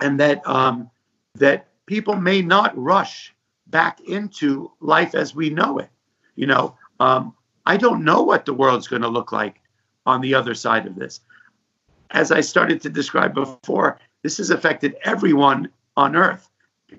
And 0.00 0.18
that 0.20 0.46
um, 0.46 0.90
that 1.34 1.68
people 1.86 2.14
may 2.14 2.42
not 2.42 2.76
rush 2.76 3.34
back 3.66 4.00
into 4.00 4.70
life 4.80 5.14
as 5.14 5.34
we 5.34 5.50
know 5.50 5.78
it. 5.78 5.90
You 6.36 6.46
know, 6.46 6.76
um, 7.00 7.34
I 7.66 7.76
don't 7.76 8.04
know 8.04 8.22
what 8.22 8.44
the 8.46 8.54
world's 8.54 8.88
going 8.88 9.02
to 9.02 9.08
look 9.08 9.32
like 9.32 9.60
on 10.06 10.20
the 10.20 10.34
other 10.34 10.54
side 10.54 10.86
of 10.86 10.94
this. 10.94 11.20
As 12.10 12.32
I 12.32 12.40
started 12.40 12.80
to 12.82 12.90
describe 12.90 13.34
before, 13.34 13.98
this 14.22 14.38
has 14.38 14.50
affected 14.50 14.96
everyone 15.04 15.68
on 15.96 16.16
earth. 16.16 16.48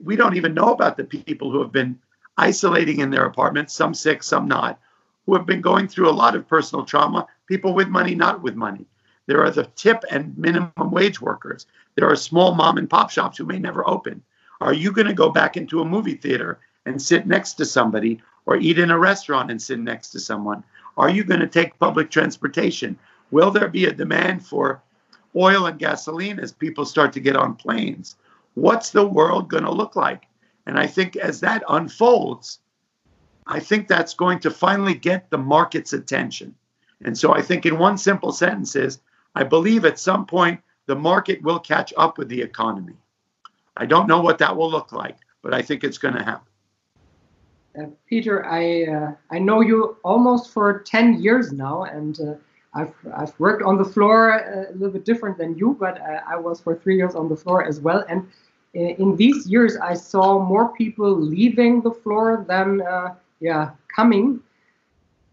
We 0.03 0.15
don't 0.15 0.35
even 0.35 0.53
know 0.53 0.71
about 0.71 0.97
the 0.97 1.03
people 1.03 1.51
who 1.51 1.61
have 1.61 1.71
been 1.71 1.97
isolating 2.37 2.99
in 2.99 3.09
their 3.09 3.25
apartments, 3.25 3.73
some 3.73 3.93
sick, 3.93 4.21
some 4.21 4.47
not, 4.47 4.79
who 5.25 5.35
have 5.35 5.45
been 5.45 5.61
going 5.61 5.87
through 5.87 6.09
a 6.09 6.11
lot 6.11 6.35
of 6.35 6.47
personal 6.47 6.85
trauma, 6.85 7.27
people 7.47 7.73
with 7.73 7.87
money, 7.87 8.15
not 8.15 8.41
with 8.41 8.55
money. 8.55 8.85
There 9.29 9.43
are 9.45 9.51
the 9.51 9.65
tip 9.75 10.03
and 10.09 10.35
minimum 10.39 10.89
wage 10.89 11.21
workers. 11.21 11.67
There 11.93 12.09
are 12.09 12.15
small 12.15 12.55
mom 12.55 12.79
and 12.79 12.89
pop 12.89 13.11
shops 13.11 13.37
who 13.37 13.45
may 13.45 13.59
never 13.59 13.87
open. 13.87 14.23
Are 14.59 14.73
you 14.73 14.91
going 14.91 15.05
to 15.05 15.13
go 15.13 15.29
back 15.29 15.55
into 15.55 15.81
a 15.81 15.85
movie 15.85 16.15
theater 16.15 16.57
and 16.87 16.99
sit 16.99 17.27
next 17.27 17.53
to 17.53 17.65
somebody 17.65 18.23
or 18.47 18.57
eat 18.57 18.79
in 18.79 18.89
a 18.89 18.97
restaurant 18.97 19.51
and 19.51 19.61
sit 19.61 19.77
next 19.77 20.09
to 20.13 20.19
someone? 20.19 20.63
Are 20.97 21.11
you 21.11 21.23
going 21.23 21.41
to 21.41 21.47
take 21.47 21.77
public 21.77 22.09
transportation? 22.09 22.97
Will 23.29 23.51
there 23.51 23.67
be 23.67 23.85
a 23.85 23.93
demand 23.93 24.47
for 24.47 24.81
oil 25.35 25.67
and 25.67 25.77
gasoline 25.77 26.39
as 26.39 26.51
people 26.51 26.83
start 26.83 27.13
to 27.13 27.19
get 27.19 27.35
on 27.35 27.53
planes? 27.53 28.15
What's 28.55 28.89
the 28.89 29.05
world 29.05 29.47
going 29.47 29.65
to 29.65 29.71
look 29.71 29.95
like? 29.95 30.23
And 30.65 30.75
I 30.75 30.87
think 30.87 31.15
as 31.17 31.39
that 31.41 31.63
unfolds, 31.69 32.61
I 33.45 33.59
think 33.59 33.87
that's 33.87 34.15
going 34.15 34.39
to 34.39 34.49
finally 34.49 34.95
get 34.95 35.29
the 35.29 35.37
market's 35.37 35.93
attention. 35.93 36.55
And 37.03 37.15
so 37.15 37.31
I 37.31 37.43
think 37.43 37.67
in 37.67 37.77
one 37.77 37.99
simple 37.99 38.31
sentence 38.31 38.75
is 38.75 38.97
I 39.35 39.43
believe 39.43 39.85
at 39.85 39.99
some 39.99 40.25
point 40.25 40.59
the 40.85 40.95
market 40.95 41.41
will 41.43 41.59
catch 41.59 41.93
up 41.97 42.17
with 42.17 42.29
the 42.29 42.41
economy. 42.41 42.95
I 43.77 43.85
don't 43.85 44.07
know 44.07 44.21
what 44.21 44.37
that 44.39 44.55
will 44.55 44.69
look 44.69 44.91
like, 44.91 45.17
but 45.41 45.53
I 45.53 45.61
think 45.61 45.83
it's 45.83 45.97
going 45.97 46.15
to 46.15 46.23
happen. 46.23 46.49
Uh, 47.79 47.85
Peter, 48.07 48.45
I 48.45 48.85
uh, 48.85 49.11
I 49.31 49.39
know 49.39 49.61
you 49.61 49.97
almost 50.03 50.51
for 50.51 50.79
ten 50.79 51.21
years 51.21 51.53
now, 51.53 51.83
and 51.83 52.19
uh, 52.19 52.33
I've 52.73 52.93
I've 53.15 53.39
worked 53.39 53.61
on 53.61 53.77
the 53.77 53.85
floor 53.85 54.33
uh, 54.33 54.71
a 54.71 54.73
little 54.73 54.89
bit 54.89 55.05
different 55.05 55.37
than 55.37 55.55
you, 55.55 55.77
but 55.79 56.01
uh, 56.01 56.21
I 56.27 56.35
was 56.35 56.59
for 56.59 56.75
three 56.75 56.97
years 56.97 57.15
on 57.15 57.29
the 57.29 57.35
floor 57.35 57.63
as 57.63 57.79
well. 57.79 58.03
And 58.09 58.27
uh, 58.75 58.79
in 59.03 59.15
these 59.15 59.47
years, 59.47 59.77
I 59.77 59.93
saw 59.93 60.43
more 60.43 60.73
people 60.73 61.11
leaving 61.15 61.81
the 61.81 61.91
floor 61.91 62.43
than 62.47 62.81
yeah 63.39 63.71
coming. 63.95 64.41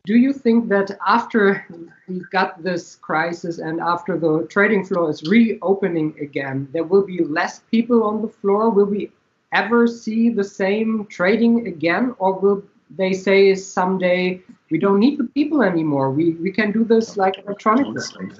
Do 0.06 0.14
you 0.14 0.32
think 0.32 0.68
that 0.68 0.96
after 1.04 1.66
we 2.06 2.20
got 2.30 2.62
this 2.62 2.94
crisis 2.94 3.58
and 3.58 3.80
after 3.80 4.16
the 4.16 4.46
trading 4.48 4.86
floor 4.86 5.10
is 5.10 5.24
reopening 5.24 6.14
again, 6.20 6.68
there 6.72 6.84
will 6.84 7.04
be 7.04 7.24
less 7.24 7.58
people 7.72 8.04
on 8.04 8.22
the 8.22 8.28
floor? 8.28 8.70
Will 8.70 8.86
we 8.86 9.10
ever 9.52 9.88
see 9.88 10.30
the 10.30 10.44
same 10.44 11.06
trading 11.06 11.66
again, 11.66 12.14
or 12.20 12.38
will 12.38 12.62
they 12.88 13.12
say 13.14 13.52
someday 13.56 14.40
we 14.70 14.78
don't 14.78 15.00
need 15.00 15.18
the 15.18 15.24
people 15.24 15.60
anymore? 15.62 16.12
We 16.12 16.34
we 16.34 16.52
can 16.52 16.70
do 16.70 16.84
this 16.84 17.16
like 17.16 17.38
electronically. 17.38 18.04
Don't, 18.14 18.38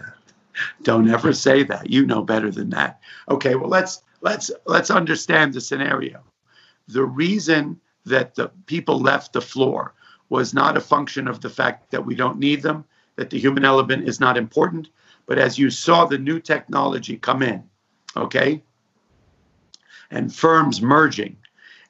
don't 0.85 1.11
ever 1.11 1.33
say 1.33 1.65
that. 1.65 1.91
You 1.91 2.07
know 2.07 2.23
better 2.23 2.53
than 2.53 2.71
that. 2.71 3.01
Okay, 3.29 3.57
well 3.57 3.71
let's 3.71 4.03
let's 4.21 4.53
let's 4.67 4.93
understand 4.93 5.53
the 5.53 5.61
scenario. 5.61 6.23
The 6.87 7.05
reason 7.05 7.81
that 8.05 8.37
the 8.37 8.53
people 8.67 9.01
left 9.01 9.33
the 9.33 9.41
floor 9.41 9.96
was 10.29 10.55
not 10.55 10.77
a 10.77 10.81
function 10.81 11.29
of 11.29 11.41
the 11.41 11.51
fact 11.51 11.91
that 11.91 12.05
we 12.05 12.15
don't 12.15 12.39
need 12.39 12.63
them, 12.63 12.85
that 13.17 13.31
the 13.31 13.39
human 13.39 13.65
element 13.65 14.09
is 14.09 14.21
not 14.21 14.37
important, 14.37 14.89
but 15.27 15.39
as 15.39 15.59
you 15.59 15.71
saw 15.71 16.05
the 16.05 16.19
new 16.19 16.41
technology 16.41 17.17
come 17.17 17.43
in, 17.43 17.63
okay, 18.17 18.63
and 20.11 20.35
firms 20.35 20.81
merging 20.81 21.37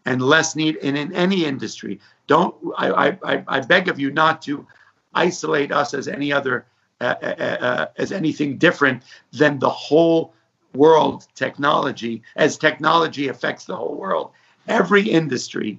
and 0.05 0.23
less 0.23 0.57
need 0.57 0.79
and 0.83 0.97
in 0.97 1.13
any 1.13 1.45
industry 1.45 2.01
don't 2.27 2.55
I, 2.79 3.19
I, 3.23 3.45
I 3.47 3.61
beg 3.61 3.89
of 3.89 3.99
you 4.01 4.11
not 4.11 4.41
to 4.43 4.67
isolate 5.15 5.73
us 5.73 5.95
as 5.95 6.09
any 6.09 6.33
other 6.33 6.67
uh, 7.01 7.15
uh, 7.23 7.27
uh, 7.27 7.87
as 7.97 8.13
anything 8.13 8.57
different 8.57 9.03
than 9.33 9.59
the 9.59 9.69
whole 9.69 10.33
world 10.75 11.27
technology 11.35 12.23
as 12.37 12.57
technology 12.57 13.29
affects 13.29 13.65
the 13.65 13.77
whole 13.77 13.97
world. 13.97 14.31
Every 14.69 15.09
industry 15.09 15.79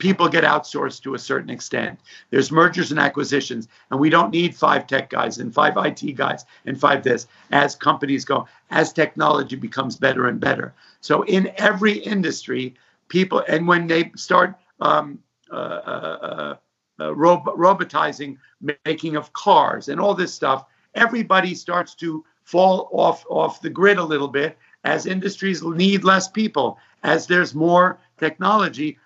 people 0.00 0.28
get 0.28 0.42
outsourced 0.42 1.02
to 1.02 1.14
a 1.14 1.18
certain 1.18 1.50
extent. 1.50 2.00
There's 2.30 2.50
mergers 2.50 2.90
and 2.90 2.98
acquisitions, 2.98 3.68
and 3.90 4.00
we 4.00 4.10
don't 4.10 4.32
need 4.32 4.56
five 4.56 4.86
tech 4.86 5.10
guys 5.10 5.38
and 5.38 5.54
five 5.54 5.74
IT 5.76 6.16
guys 6.16 6.44
and 6.66 6.80
five 6.80 7.04
this 7.04 7.28
as 7.52 7.76
companies 7.76 8.24
go, 8.24 8.48
as 8.70 8.92
technology 8.92 9.54
becomes 9.54 9.96
better 9.96 10.26
and 10.26 10.40
better. 10.40 10.74
So 11.00 11.22
in 11.22 11.52
every 11.56 11.92
industry, 11.92 12.74
people, 13.08 13.44
and 13.46 13.68
when 13.68 13.86
they 13.86 14.10
start 14.16 14.56
um, 14.80 15.20
uh, 15.52 15.54
uh, 15.54 16.56
uh, 16.98 17.14
rob- 17.14 17.56
robotizing 17.56 18.38
making 18.84 19.16
of 19.16 19.32
cars 19.32 19.88
and 19.88 20.00
all 20.00 20.14
this 20.14 20.34
stuff, 20.34 20.64
everybody 20.94 21.54
starts 21.54 21.94
to 21.96 22.24
fall 22.42 22.88
off 22.92 23.24
off 23.28 23.60
the 23.60 23.70
grid 23.70 23.98
a 23.98 24.02
little 24.02 24.28
bit 24.28 24.58
as 24.84 25.06
industries 25.06 25.62
need 25.62 26.04
less 26.04 26.26
people, 26.26 26.78
as 27.02 27.26
there's 27.26 27.54
more 27.54 27.98
technology 28.18 28.98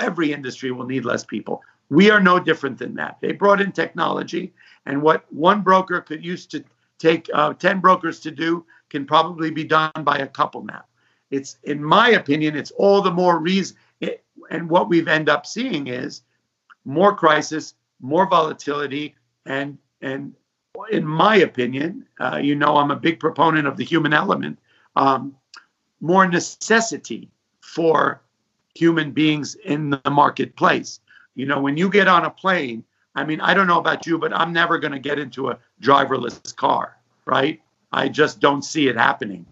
every 0.00 0.32
industry 0.32 0.70
will 0.70 0.86
need 0.86 1.04
less 1.04 1.24
people. 1.24 1.62
We 1.88 2.10
are 2.10 2.20
no 2.20 2.38
different 2.38 2.78
than 2.78 2.94
that. 2.94 3.18
They 3.20 3.32
brought 3.32 3.60
in 3.60 3.72
technology, 3.72 4.52
and 4.86 5.02
what 5.02 5.30
one 5.32 5.62
broker 5.62 6.00
could 6.00 6.24
use 6.24 6.46
to 6.46 6.64
take 6.98 7.28
uh, 7.34 7.54
10 7.54 7.80
brokers 7.80 8.20
to 8.20 8.30
do 8.30 8.64
can 8.88 9.04
probably 9.04 9.50
be 9.50 9.64
done 9.64 9.90
by 10.02 10.18
a 10.18 10.26
couple 10.26 10.64
now. 10.64 10.84
It's, 11.30 11.58
in 11.64 11.82
my 11.82 12.10
opinion, 12.10 12.56
it's 12.56 12.70
all 12.72 13.02
the 13.02 13.10
more 13.10 13.38
reason. 13.38 13.76
It, 14.00 14.24
and 14.50 14.68
what 14.68 14.88
we've 14.88 15.08
end 15.08 15.28
up 15.28 15.46
seeing 15.46 15.86
is 15.88 16.22
more 16.84 17.14
crisis, 17.14 17.74
more 18.00 18.28
volatility, 18.28 19.14
and 19.46 19.78
and 20.00 20.34
in 20.90 21.06
my 21.06 21.36
opinion, 21.36 22.06
uh, 22.20 22.36
you 22.36 22.54
know, 22.54 22.76
I'm 22.76 22.90
a 22.90 22.96
big 22.96 23.20
proponent 23.20 23.66
of 23.66 23.76
the 23.76 23.84
human 23.84 24.12
element. 24.12 24.58
Um, 24.96 25.36
more 26.00 26.26
necessity 26.26 27.30
for 27.60 28.22
human 28.74 29.12
beings 29.12 29.54
in 29.54 29.90
the 29.90 30.10
marketplace. 30.10 31.00
You 31.34 31.46
know, 31.46 31.60
when 31.60 31.76
you 31.76 31.90
get 31.90 32.08
on 32.08 32.24
a 32.24 32.30
plane, 32.30 32.84
I 33.14 33.24
mean, 33.24 33.40
I 33.40 33.54
don't 33.54 33.66
know 33.66 33.78
about 33.78 34.06
you, 34.06 34.18
but 34.18 34.34
I'm 34.34 34.52
never 34.52 34.78
going 34.78 34.92
to 34.92 34.98
get 34.98 35.18
into 35.18 35.50
a 35.50 35.58
driverless 35.82 36.54
car, 36.56 36.96
right? 37.26 37.60
I 37.92 38.08
just 38.08 38.40
don't 38.40 38.62
see 38.62 38.88
it 38.88 38.96
happening. 38.96 39.46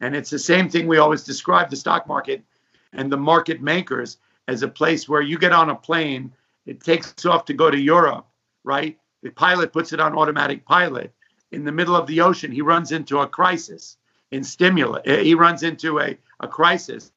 And 0.00 0.16
it's 0.16 0.30
the 0.30 0.38
same 0.38 0.68
thing 0.68 0.86
we 0.86 0.98
always 0.98 1.22
describe 1.22 1.70
the 1.70 1.76
stock 1.76 2.06
market 2.06 2.42
and 2.92 3.10
the 3.10 3.16
market 3.16 3.62
makers 3.62 4.18
as 4.48 4.62
a 4.62 4.68
place 4.68 5.08
where 5.08 5.22
you 5.22 5.38
get 5.38 5.52
on 5.52 5.70
a 5.70 5.74
plane, 5.74 6.32
it 6.66 6.80
takes 6.80 7.24
off 7.24 7.44
to 7.46 7.54
go 7.54 7.70
to 7.70 7.78
Europe, 7.78 8.26
right? 8.64 8.98
The 9.22 9.30
pilot 9.30 9.72
puts 9.72 9.92
it 9.92 10.00
on 10.00 10.16
automatic 10.16 10.64
pilot. 10.64 11.12
In 11.52 11.64
the 11.64 11.72
middle 11.72 11.96
of 11.96 12.06
the 12.06 12.20
ocean, 12.20 12.52
he 12.52 12.62
runs 12.62 12.92
into 12.92 13.20
a 13.20 13.26
crisis 13.26 13.96
in 14.32 14.42
stimulus. 14.42 15.02
Eh, 15.06 15.22
he 15.22 15.34
runs 15.34 15.62
into 15.62 16.00
a, 16.00 16.18
a 16.40 16.48
crisis 16.48 17.10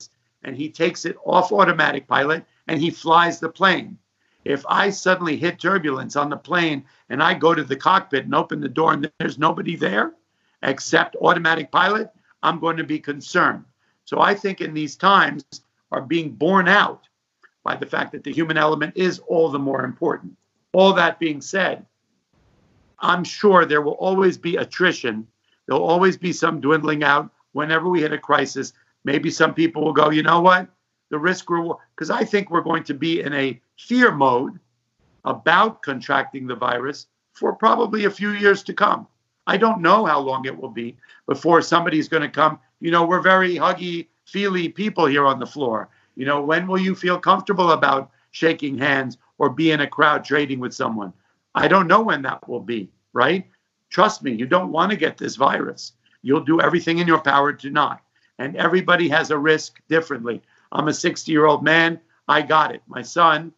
and 0.47 0.55
he 0.55 0.69
takes 0.69 1.03
it 1.03 1.17
off 1.25 1.51
automatic 1.51 2.07
pilot 2.07 2.45
and 2.67 2.81
he 2.81 2.89
flies 2.89 3.37
the 3.37 3.49
plane. 3.49 3.97
If 4.45 4.65
I 4.69 4.89
suddenly 4.89 5.35
hit 5.35 5.59
turbulence 5.59 6.15
on 6.15 6.29
the 6.29 6.37
plane 6.37 6.85
and 7.09 7.21
I 7.21 7.33
go 7.33 7.53
to 7.53 7.65
the 7.65 7.75
cockpit 7.75 8.23
and 8.23 8.33
open 8.33 8.61
the 8.61 8.69
door 8.69 8.93
and 8.93 9.11
there's 9.19 9.37
nobody 9.37 9.75
there 9.75 10.13
except 10.63 11.17
automatic 11.17 11.69
pilot, 11.69 12.09
I'm 12.41 12.61
going 12.61 12.77
to 12.77 12.85
be 12.85 12.97
concerned. 12.97 13.65
So 14.05 14.21
I 14.21 14.33
think 14.33 14.61
in 14.61 14.73
these 14.73 14.95
times 14.95 15.43
are 15.91 16.01
being 16.01 16.31
borne 16.31 16.69
out 16.69 17.09
by 17.63 17.75
the 17.75 17.85
fact 17.85 18.13
that 18.13 18.23
the 18.23 18.31
human 18.31 18.57
element 18.57 18.95
is 18.95 19.19
all 19.19 19.49
the 19.49 19.59
more 19.59 19.83
important. 19.83 20.37
All 20.71 20.93
that 20.93 21.19
being 21.19 21.41
said, 21.41 21.85
I'm 22.99 23.25
sure 23.25 23.65
there 23.65 23.81
will 23.81 23.99
always 23.99 24.37
be 24.37 24.55
attrition. 24.55 25.27
There'll 25.65 25.83
always 25.83 26.15
be 26.15 26.31
some 26.31 26.61
dwindling 26.61 27.03
out 27.03 27.31
whenever 27.51 27.89
we 27.89 27.99
hit 27.99 28.13
a 28.13 28.17
crisis 28.17 28.71
maybe 29.07 29.31
some 29.31 29.53
people 29.53 29.85
will 29.85 29.93
go, 29.93 30.09
you 30.09 30.21
know 30.21 30.41
what? 30.41 30.67
The 31.11 31.17
risk 31.17 31.49
reward, 31.49 31.77
because 31.95 32.09
I 32.09 32.25
think 32.25 32.51
we're 32.51 32.59
going 32.59 32.83
to 32.83 32.93
be 32.93 33.21
in 33.21 33.33
a 33.33 33.59
fear 33.77 34.11
mode 34.11 34.59
about 35.23 35.81
contracting 35.81 36.45
the 36.45 36.55
virus 36.55 37.07
for 37.31 37.53
probably 37.53 38.03
a 38.03 38.11
few 38.11 38.31
years 38.31 38.63
to 38.63 38.73
come. 38.73 39.07
I 39.47 39.55
don't 39.55 39.81
know 39.81 40.05
how 40.05 40.19
long 40.19 40.43
it 40.43 40.57
will 40.57 40.69
be 40.69 40.97
before 41.25 41.61
somebody's 41.61 42.09
going 42.09 42.23
to 42.23 42.29
come. 42.29 42.59
You 42.81 42.91
know, 42.91 43.05
we're 43.05 43.21
very 43.21 43.55
huggy, 43.55 44.07
feely 44.25 44.67
people 44.67 45.05
here 45.05 45.25
on 45.25 45.39
the 45.39 45.45
floor. 45.45 45.87
You 46.17 46.25
know, 46.25 46.41
when 46.41 46.67
will 46.67 46.77
you 46.77 46.93
feel 46.93 47.17
comfortable 47.17 47.71
about 47.71 48.11
shaking 48.31 48.77
hands 48.77 49.17
or 49.37 49.49
be 49.49 49.71
in 49.71 49.79
a 49.79 49.87
crowd 49.87 50.25
trading 50.25 50.59
with 50.59 50.73
someone? 50.73 51.13
I 51.55 51.69
don't 51.69 51.87
know 51.87 52.01
when 52.01 52.23
that 52.23 52.45
will 52.49 52.59
be, 52.59 52.89
right? 53.13 53.47
Trust 53.89 54.21
me, 54.21 54.33
you 54.33 54.47
don't 54.47 54.73
want 54.73 54.91
to 54.91 54.97
get 54.97 55.17
this 55.17 55.37
virus. 55.37 55.93
You'll 56.23 56.43
do 56.43 56.59
everything 56.59 56.97
in 56.97 57.07
your 57.07 57.21
power 57.21 57.53
to 57.53 57.69
not 57.69 58.01
and 58.39 58.55
everybody 58.55 59.09
has 59.09 59.31
a 59.31 59.37
risk 59.37 59.81
differently. 59.87 60.41
I'm 60.71 60.87
a 60.87 60.93
60 60.93 61.31
year 61.31 61.45
old 61.45 61.63
man. 61.63 61.99
I 62.27 62.41
got 62.41 62.73
it. 62.73 62.81
My 62.87 63.01
son 63.01 63.53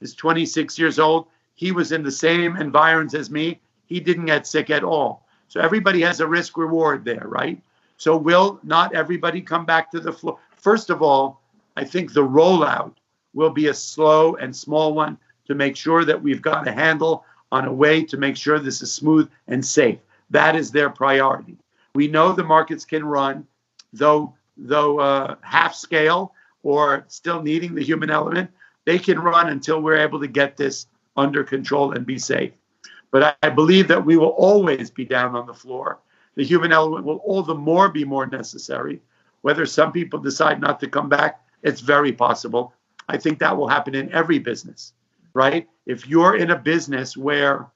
is 0.00 0.14
26 0.14 0.78
years 0.78 0.98
old. 0.98 1.26
He 1.54 1.72
was 1.72 1.92
in 1.92 2.02
the 2.02 2.10
same 2.10 2.56
environs 2.56 3.14
as 3.14 3.30
me. 3.30 3.60
He 3.86 4.00
didn't 4.00 4.26
get 4.26 4.46
sick 4.46 4.70
at 4.70 4.84
all. 4.84 5.26
So 5.48 5.60
everybody 5.60 6.00
has 6.02 6.20
a 6.20 6.26
risk 6.26 6.56
reward 6.56 7.04
there, 7.04 7.24
right? 7.26 7.60
So 7.96 8.16
will 8.16 8.60
not 8.62 8.94
everybody 8.94 9.40
come 9.40 9.66
back 9.66 9.90
to 9.90 10.00
the 10.00 10.12
floor? 10.12 10.38
First 10.56 10.90
of 10.90 11.02
all, 11.02 11.42
I 11.76 11.84
think 11.84 12.12
the 12.12 12.26
rollout 12.26 12.94
will 13.34 13.50
be 13.50 13.66
a 13.66 13.74
slow 13.74 14.36
and 14.36 14.54
small 14.54 14.94
one 14.94 15.18
to 15.46 15.54
make 15.54 15.76
sure 15.76 16.04
that 16.04 16.22
we've 16.22 16.42
got 16.42 16.68
a 16.68 16.72
handle 16.72 17.24
on 17.52 17.66
a 17.66 17.72
way 17.72 18.04
to 18.04 18.16
make 18.16 18.36
sure 18.36 18.58
this 18.58 18.82
is 18.82 18.92
smooth 18.92 19.28
and 19.48 19.64
safe. 19.64 19.98
That 20.30 20.54
is 20.54 20.70
their 20.70 20.90
priority. 20.90 21.56
We 21.94 22.06
know 22.06 22.32
the 22.32 22.44
markets 22.44 22.84
can 22.84 23.04
run 23.04 23.46
though 23.92 24.34
though 24.56 25.00
uh, 25.00 25.36
half 25.40 25.74
scale 25.74 26.34
or 26.62 27.04
still 27.08 27.42
needing 27.42 27.74
the 27.74 27.82
human 27.82 28.10
element, 28.10 28.50
they 28.84 28.98
can 28.98 29.18
run 29.18 29.48
until 29.48 29.80
we're 29.80 29.96
able 29.96 30.20
to 30.20 30.28
get 30.28 30.56
this 30.56 30.86
under 31.16 31.42
control 31.42 31.92
and 31.92 32.04
be 32.04 32.18
safe. 32.18 32.52
But 33.10 33.22
I, 33.22 33.34
I 33.46 33.50
believe 33.50 33.88
that 33.88 34.04
we 34.04 34.16
will 34.16 34.28
always 34.28 34.90
be 34.90 35.04
down 35.04 35.34
on 35.34 35.46
the 35.46 35.54
floor 35.54 36.00
the 36.40 36.44
human 36.44 36.72
element 36.72 37.04
will 37.04 37.16
all 37.16 37.42
the 37.42 37.54
more 37.54 37.88
be 37.88 38.04
more 38.04 38.26
necessary. 38.26 39.02
Whether 39.42 39.66
some 39.66 39.92
people 39.92 40.18
decide 40.18 40.60
not 40.60 40.80
to 40.80 40.88
come 40.88 41.08
back, 41.08 41.42
it's 41.62 41.80
very 41.80 42.12
possible. 42.12 42.74
I 43.08 43.16
think 43.16 43.38
that 43.38 43.56
will 43.56 43.68
happen 43.68 43.94
in 43.94 44.12
every 44.12 44.38
business, 44.38 44.92
right? 45.34 45.68
If 45.86 46.06
you're 46.06 46.36
in 46.36 46.50
a 46.50 46.56
business 46.56 47.16
where 47.16 47.66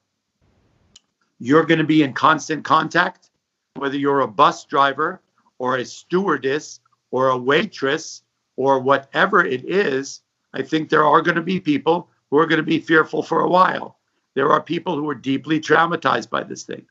you're 1.39 1.65
going 1.65 1.79
to 1.79 1.85
be 1.85 2.03
in 2.03 2.13
constant 2.13 2.63
contact, 2.63 3.29
whether 3.75 3.97
you're 3.97 4.21
a 4.21 4.27
bus 4.27 4.65
driver 4.65 5.21
or 5.59 5.77
a 5.77 5.85
stewardess 5.85 6.79
or 7.11 7.29
a 7.29 7.37
waitress 7.37 8.23
or 8.55 8.79
whatever 8.79 9.45
it 9.45 9.65
is, 9.65 10.21
I 10.53 10.61
think 10.61 10.89
there 10.89 11.05
are 11.05 11.21
going 11.21 11.35
to 11.35 11.41
be 11.41 11.59
people 11.59 12.09
who 12.29 12.37
are 12.37 12.45
going 12.45 12.57
to 12.57 12.63
be 12.63 12.79
fearful 12.79 13.23
for 13.23 13.41
a 13.41 13.49
while. 13.49 13.99
There 14.33 14.51
are 14.51 14.61
people 14.61 14.95
who 14.95 15.09
are 15.09 15.15
deeply 15.15 15.59
traumatized 15.59 16.29
by 16.29 16.43
this 16.43 16.63
thing. 16.63 16.85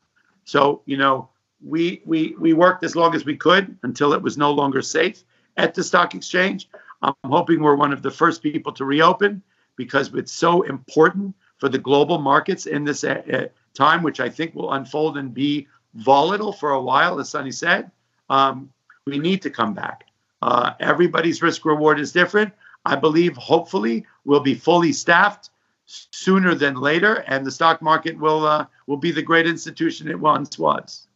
So, 0.44 0.82
you 0.86 0.96
know, 0.96 1.28
we 1.62 2.02
we 2.04 2.34
we 2.38 2.52
worked 2.52 2.84
as 2.84 2.94
long 2.94 3.14
as 3.14 3.24
we 3.24 3.36
could 3.36 3.76
until 3.82 4.12
it 4.12 4.22
was 4.22 4.36
no 4.36 4.52
longer 4.52 4.82
safe 4.82 5.24
at 5.56 5.74
the 5.74 5.82
stock 5.82 6.14
exchange. 6.14 6.68
I'm 7.02 7.14
hoping 7.24 7.62
we're 7.62 7.76
one 7.76 7.92
of 7.92 8.02
the 8.02 8.10
first 8.10 8.42
people 8.42 8.72
to 8.72 8.84
reopen 8.84 9.42
because 9.76 10.12
it's 10.14 10.32
so 10.32 10.62
important 10.62 11.34
for 11.58 11.68
the 11.68 11.78
global 11.78 12.18
markets 12.18 12.66
in 12.66 12.84
this 12.84 13.04
uh, 13.04 13.22
uh 13.32 13.46
time, 13.74 14.02
which 14.02 14.20
I 14.20 14.28
think 14.28 14.54
will 14.54 14.72
unfold 14.72 15.18
and 15.18 15.34
be 15.34 15.66
volatile 15.94 16.52
for 16.52 16.72
a 16.72 16.82
while, 16.82 17.18
as 17.20 17.30
Sunny 17.30 17.52
said. 17.52 17.90
Um, 18.34 18.70
we 19.06 19.18
need 19.18 19.42
to 19.42 19.50
come 19.50 19.74
back. 19.74 20.04
Uh, 20.42 20.72
everybody's 20.80 21.42
risk 21.42 21.64
reward 21.64 22.00
is 22.00 22.10
different. 22.12 22.52
I 22.84 22.96
believe, 22.96 23.36
hopefully, 23.36 24.06
we'll 24.24 24.40
be 24.52 24.54
fully 24.54 24.92
staffed 24.92 25.50
sooner 25.86 26.54
than 26.54 26.74
later, 26.90 27.14
and 27.26 27.46
the 27.46 27.50
stock 27.50 27.80
market 27.80 28.18
will 28.18 28.46
uh, 28.46 28.66
will 28.88 28.96
be 28.96 29.12
the 29.12 29.22
great 29.22 29.46
institution 29.46 30.08
it 30.08 30.18
once 30.18 30.58
was. 30.58 31.06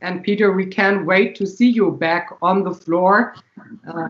And 0.00 0.22
Peter, 0.22 0.52
we 0.52 0.66
can't 0.66 1.06
wait 1.06 1.34
to 1.36 1.46
see 1.46 1.70
you 1.78 1.90
back 1.90 2.26
on 2.40 2.62
the 2.62 2.74
floor. 2.84 3.34
Uh, 3.88 4.08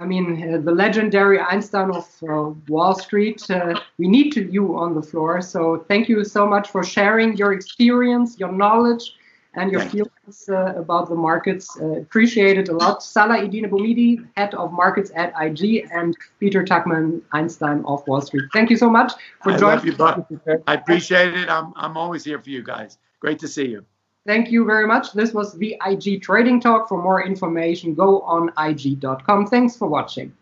I 0.00 0.04
mean, 0.04 0.26
uh, 0.42 0.58
the 0.58 0.70
legendary 0.70 1.40
Einstein 1.40 1.90
of 1.90 2.06
uh, 2.22 2.54
Wall 2.68 2.94
Street. 2.94 3.50
Uh, 3.50 3.80
we 3.98 4.06
need 4.06 4.30
to, 4.32 4.40
you 4.56 4.78
on 4.78 4.94
the 4.94 5.02
floor. 5.02 5.40
So 5.42 5.84
thank 5.88 6.08
you 6.08 6.24
so 6.24 6.46
much 6.46 6.70
for 6.70 6.84
sharing 6.84 7.36
your 7.36 7.52
experience, 7.52 8.38
your 8.38 8.52
knowledge, 8.52 9.04
and 9.58 9.70
your 9.72 9.80
feelings 9.82 10.48
uh, 10.48 10.74
about 10.76 11.08
the 11.08 11.14
markets. 11.14 11.76
Uh, 11.80 12.00
appreciate 12.00 12.58
it 12.58 12.68
a 12.68 12.72
lot. 12.72 13.02
Salah 13.02 13.38
Eddine 13.38 13.68
Bouhmidi, 13.68 14.26
head 14.36 14.54
of 14.54 14.72
markets 14.72 15.10
at 15.14 15.32
IG, 15.40 15.88
and 15.92 16.16
Peter 16.40 16.64
Tuchman, 16.64 17.20
Einstein 17.32 17.84
of 17.84 18.06
Wall 18.06 18.20
Street. 18.20 18.44
Thank 18.52 18.70
you 18.70 18.76
so 18.76 18.88
much 18.88 19.12
for 19.42 19.52
I 19.52 19.58
joining. 19.58 19.86
You, 19.86 20.62
I 20.66 20.74
appreciate 20.74 21.34
it. 21.34 21.48
I'm, 21.48 21.72
I'm 21.76 21.96
always 21.96 22.24
here 22.24 22.40
for 22.40 22.50
you 22.50 22.62
guys. 22.62 22.98
Great 23.20 23.38
to 23.40 23.48
see 23.48 23.66
you. 23.66 23.84
Thank 24.26 24.50
you 24.50 24.64
very 24.64 24.86
much. 24.86 25.12
This 25.12 25.32
was 25.32 25.54
the 25.54 25.80
IG 25.86 26.22
Trading 26.22 26.60
Talk. 26.60 26.88
For 26.88 27.02
more 27.02 27.24
information, 27.24 27.94
go 27.94 28.20
on 28.22 28.52
IG.com. 28.58 29.46
Thanks 29.46 29.76
for 29.76 29.88
watching. 29.88 30.32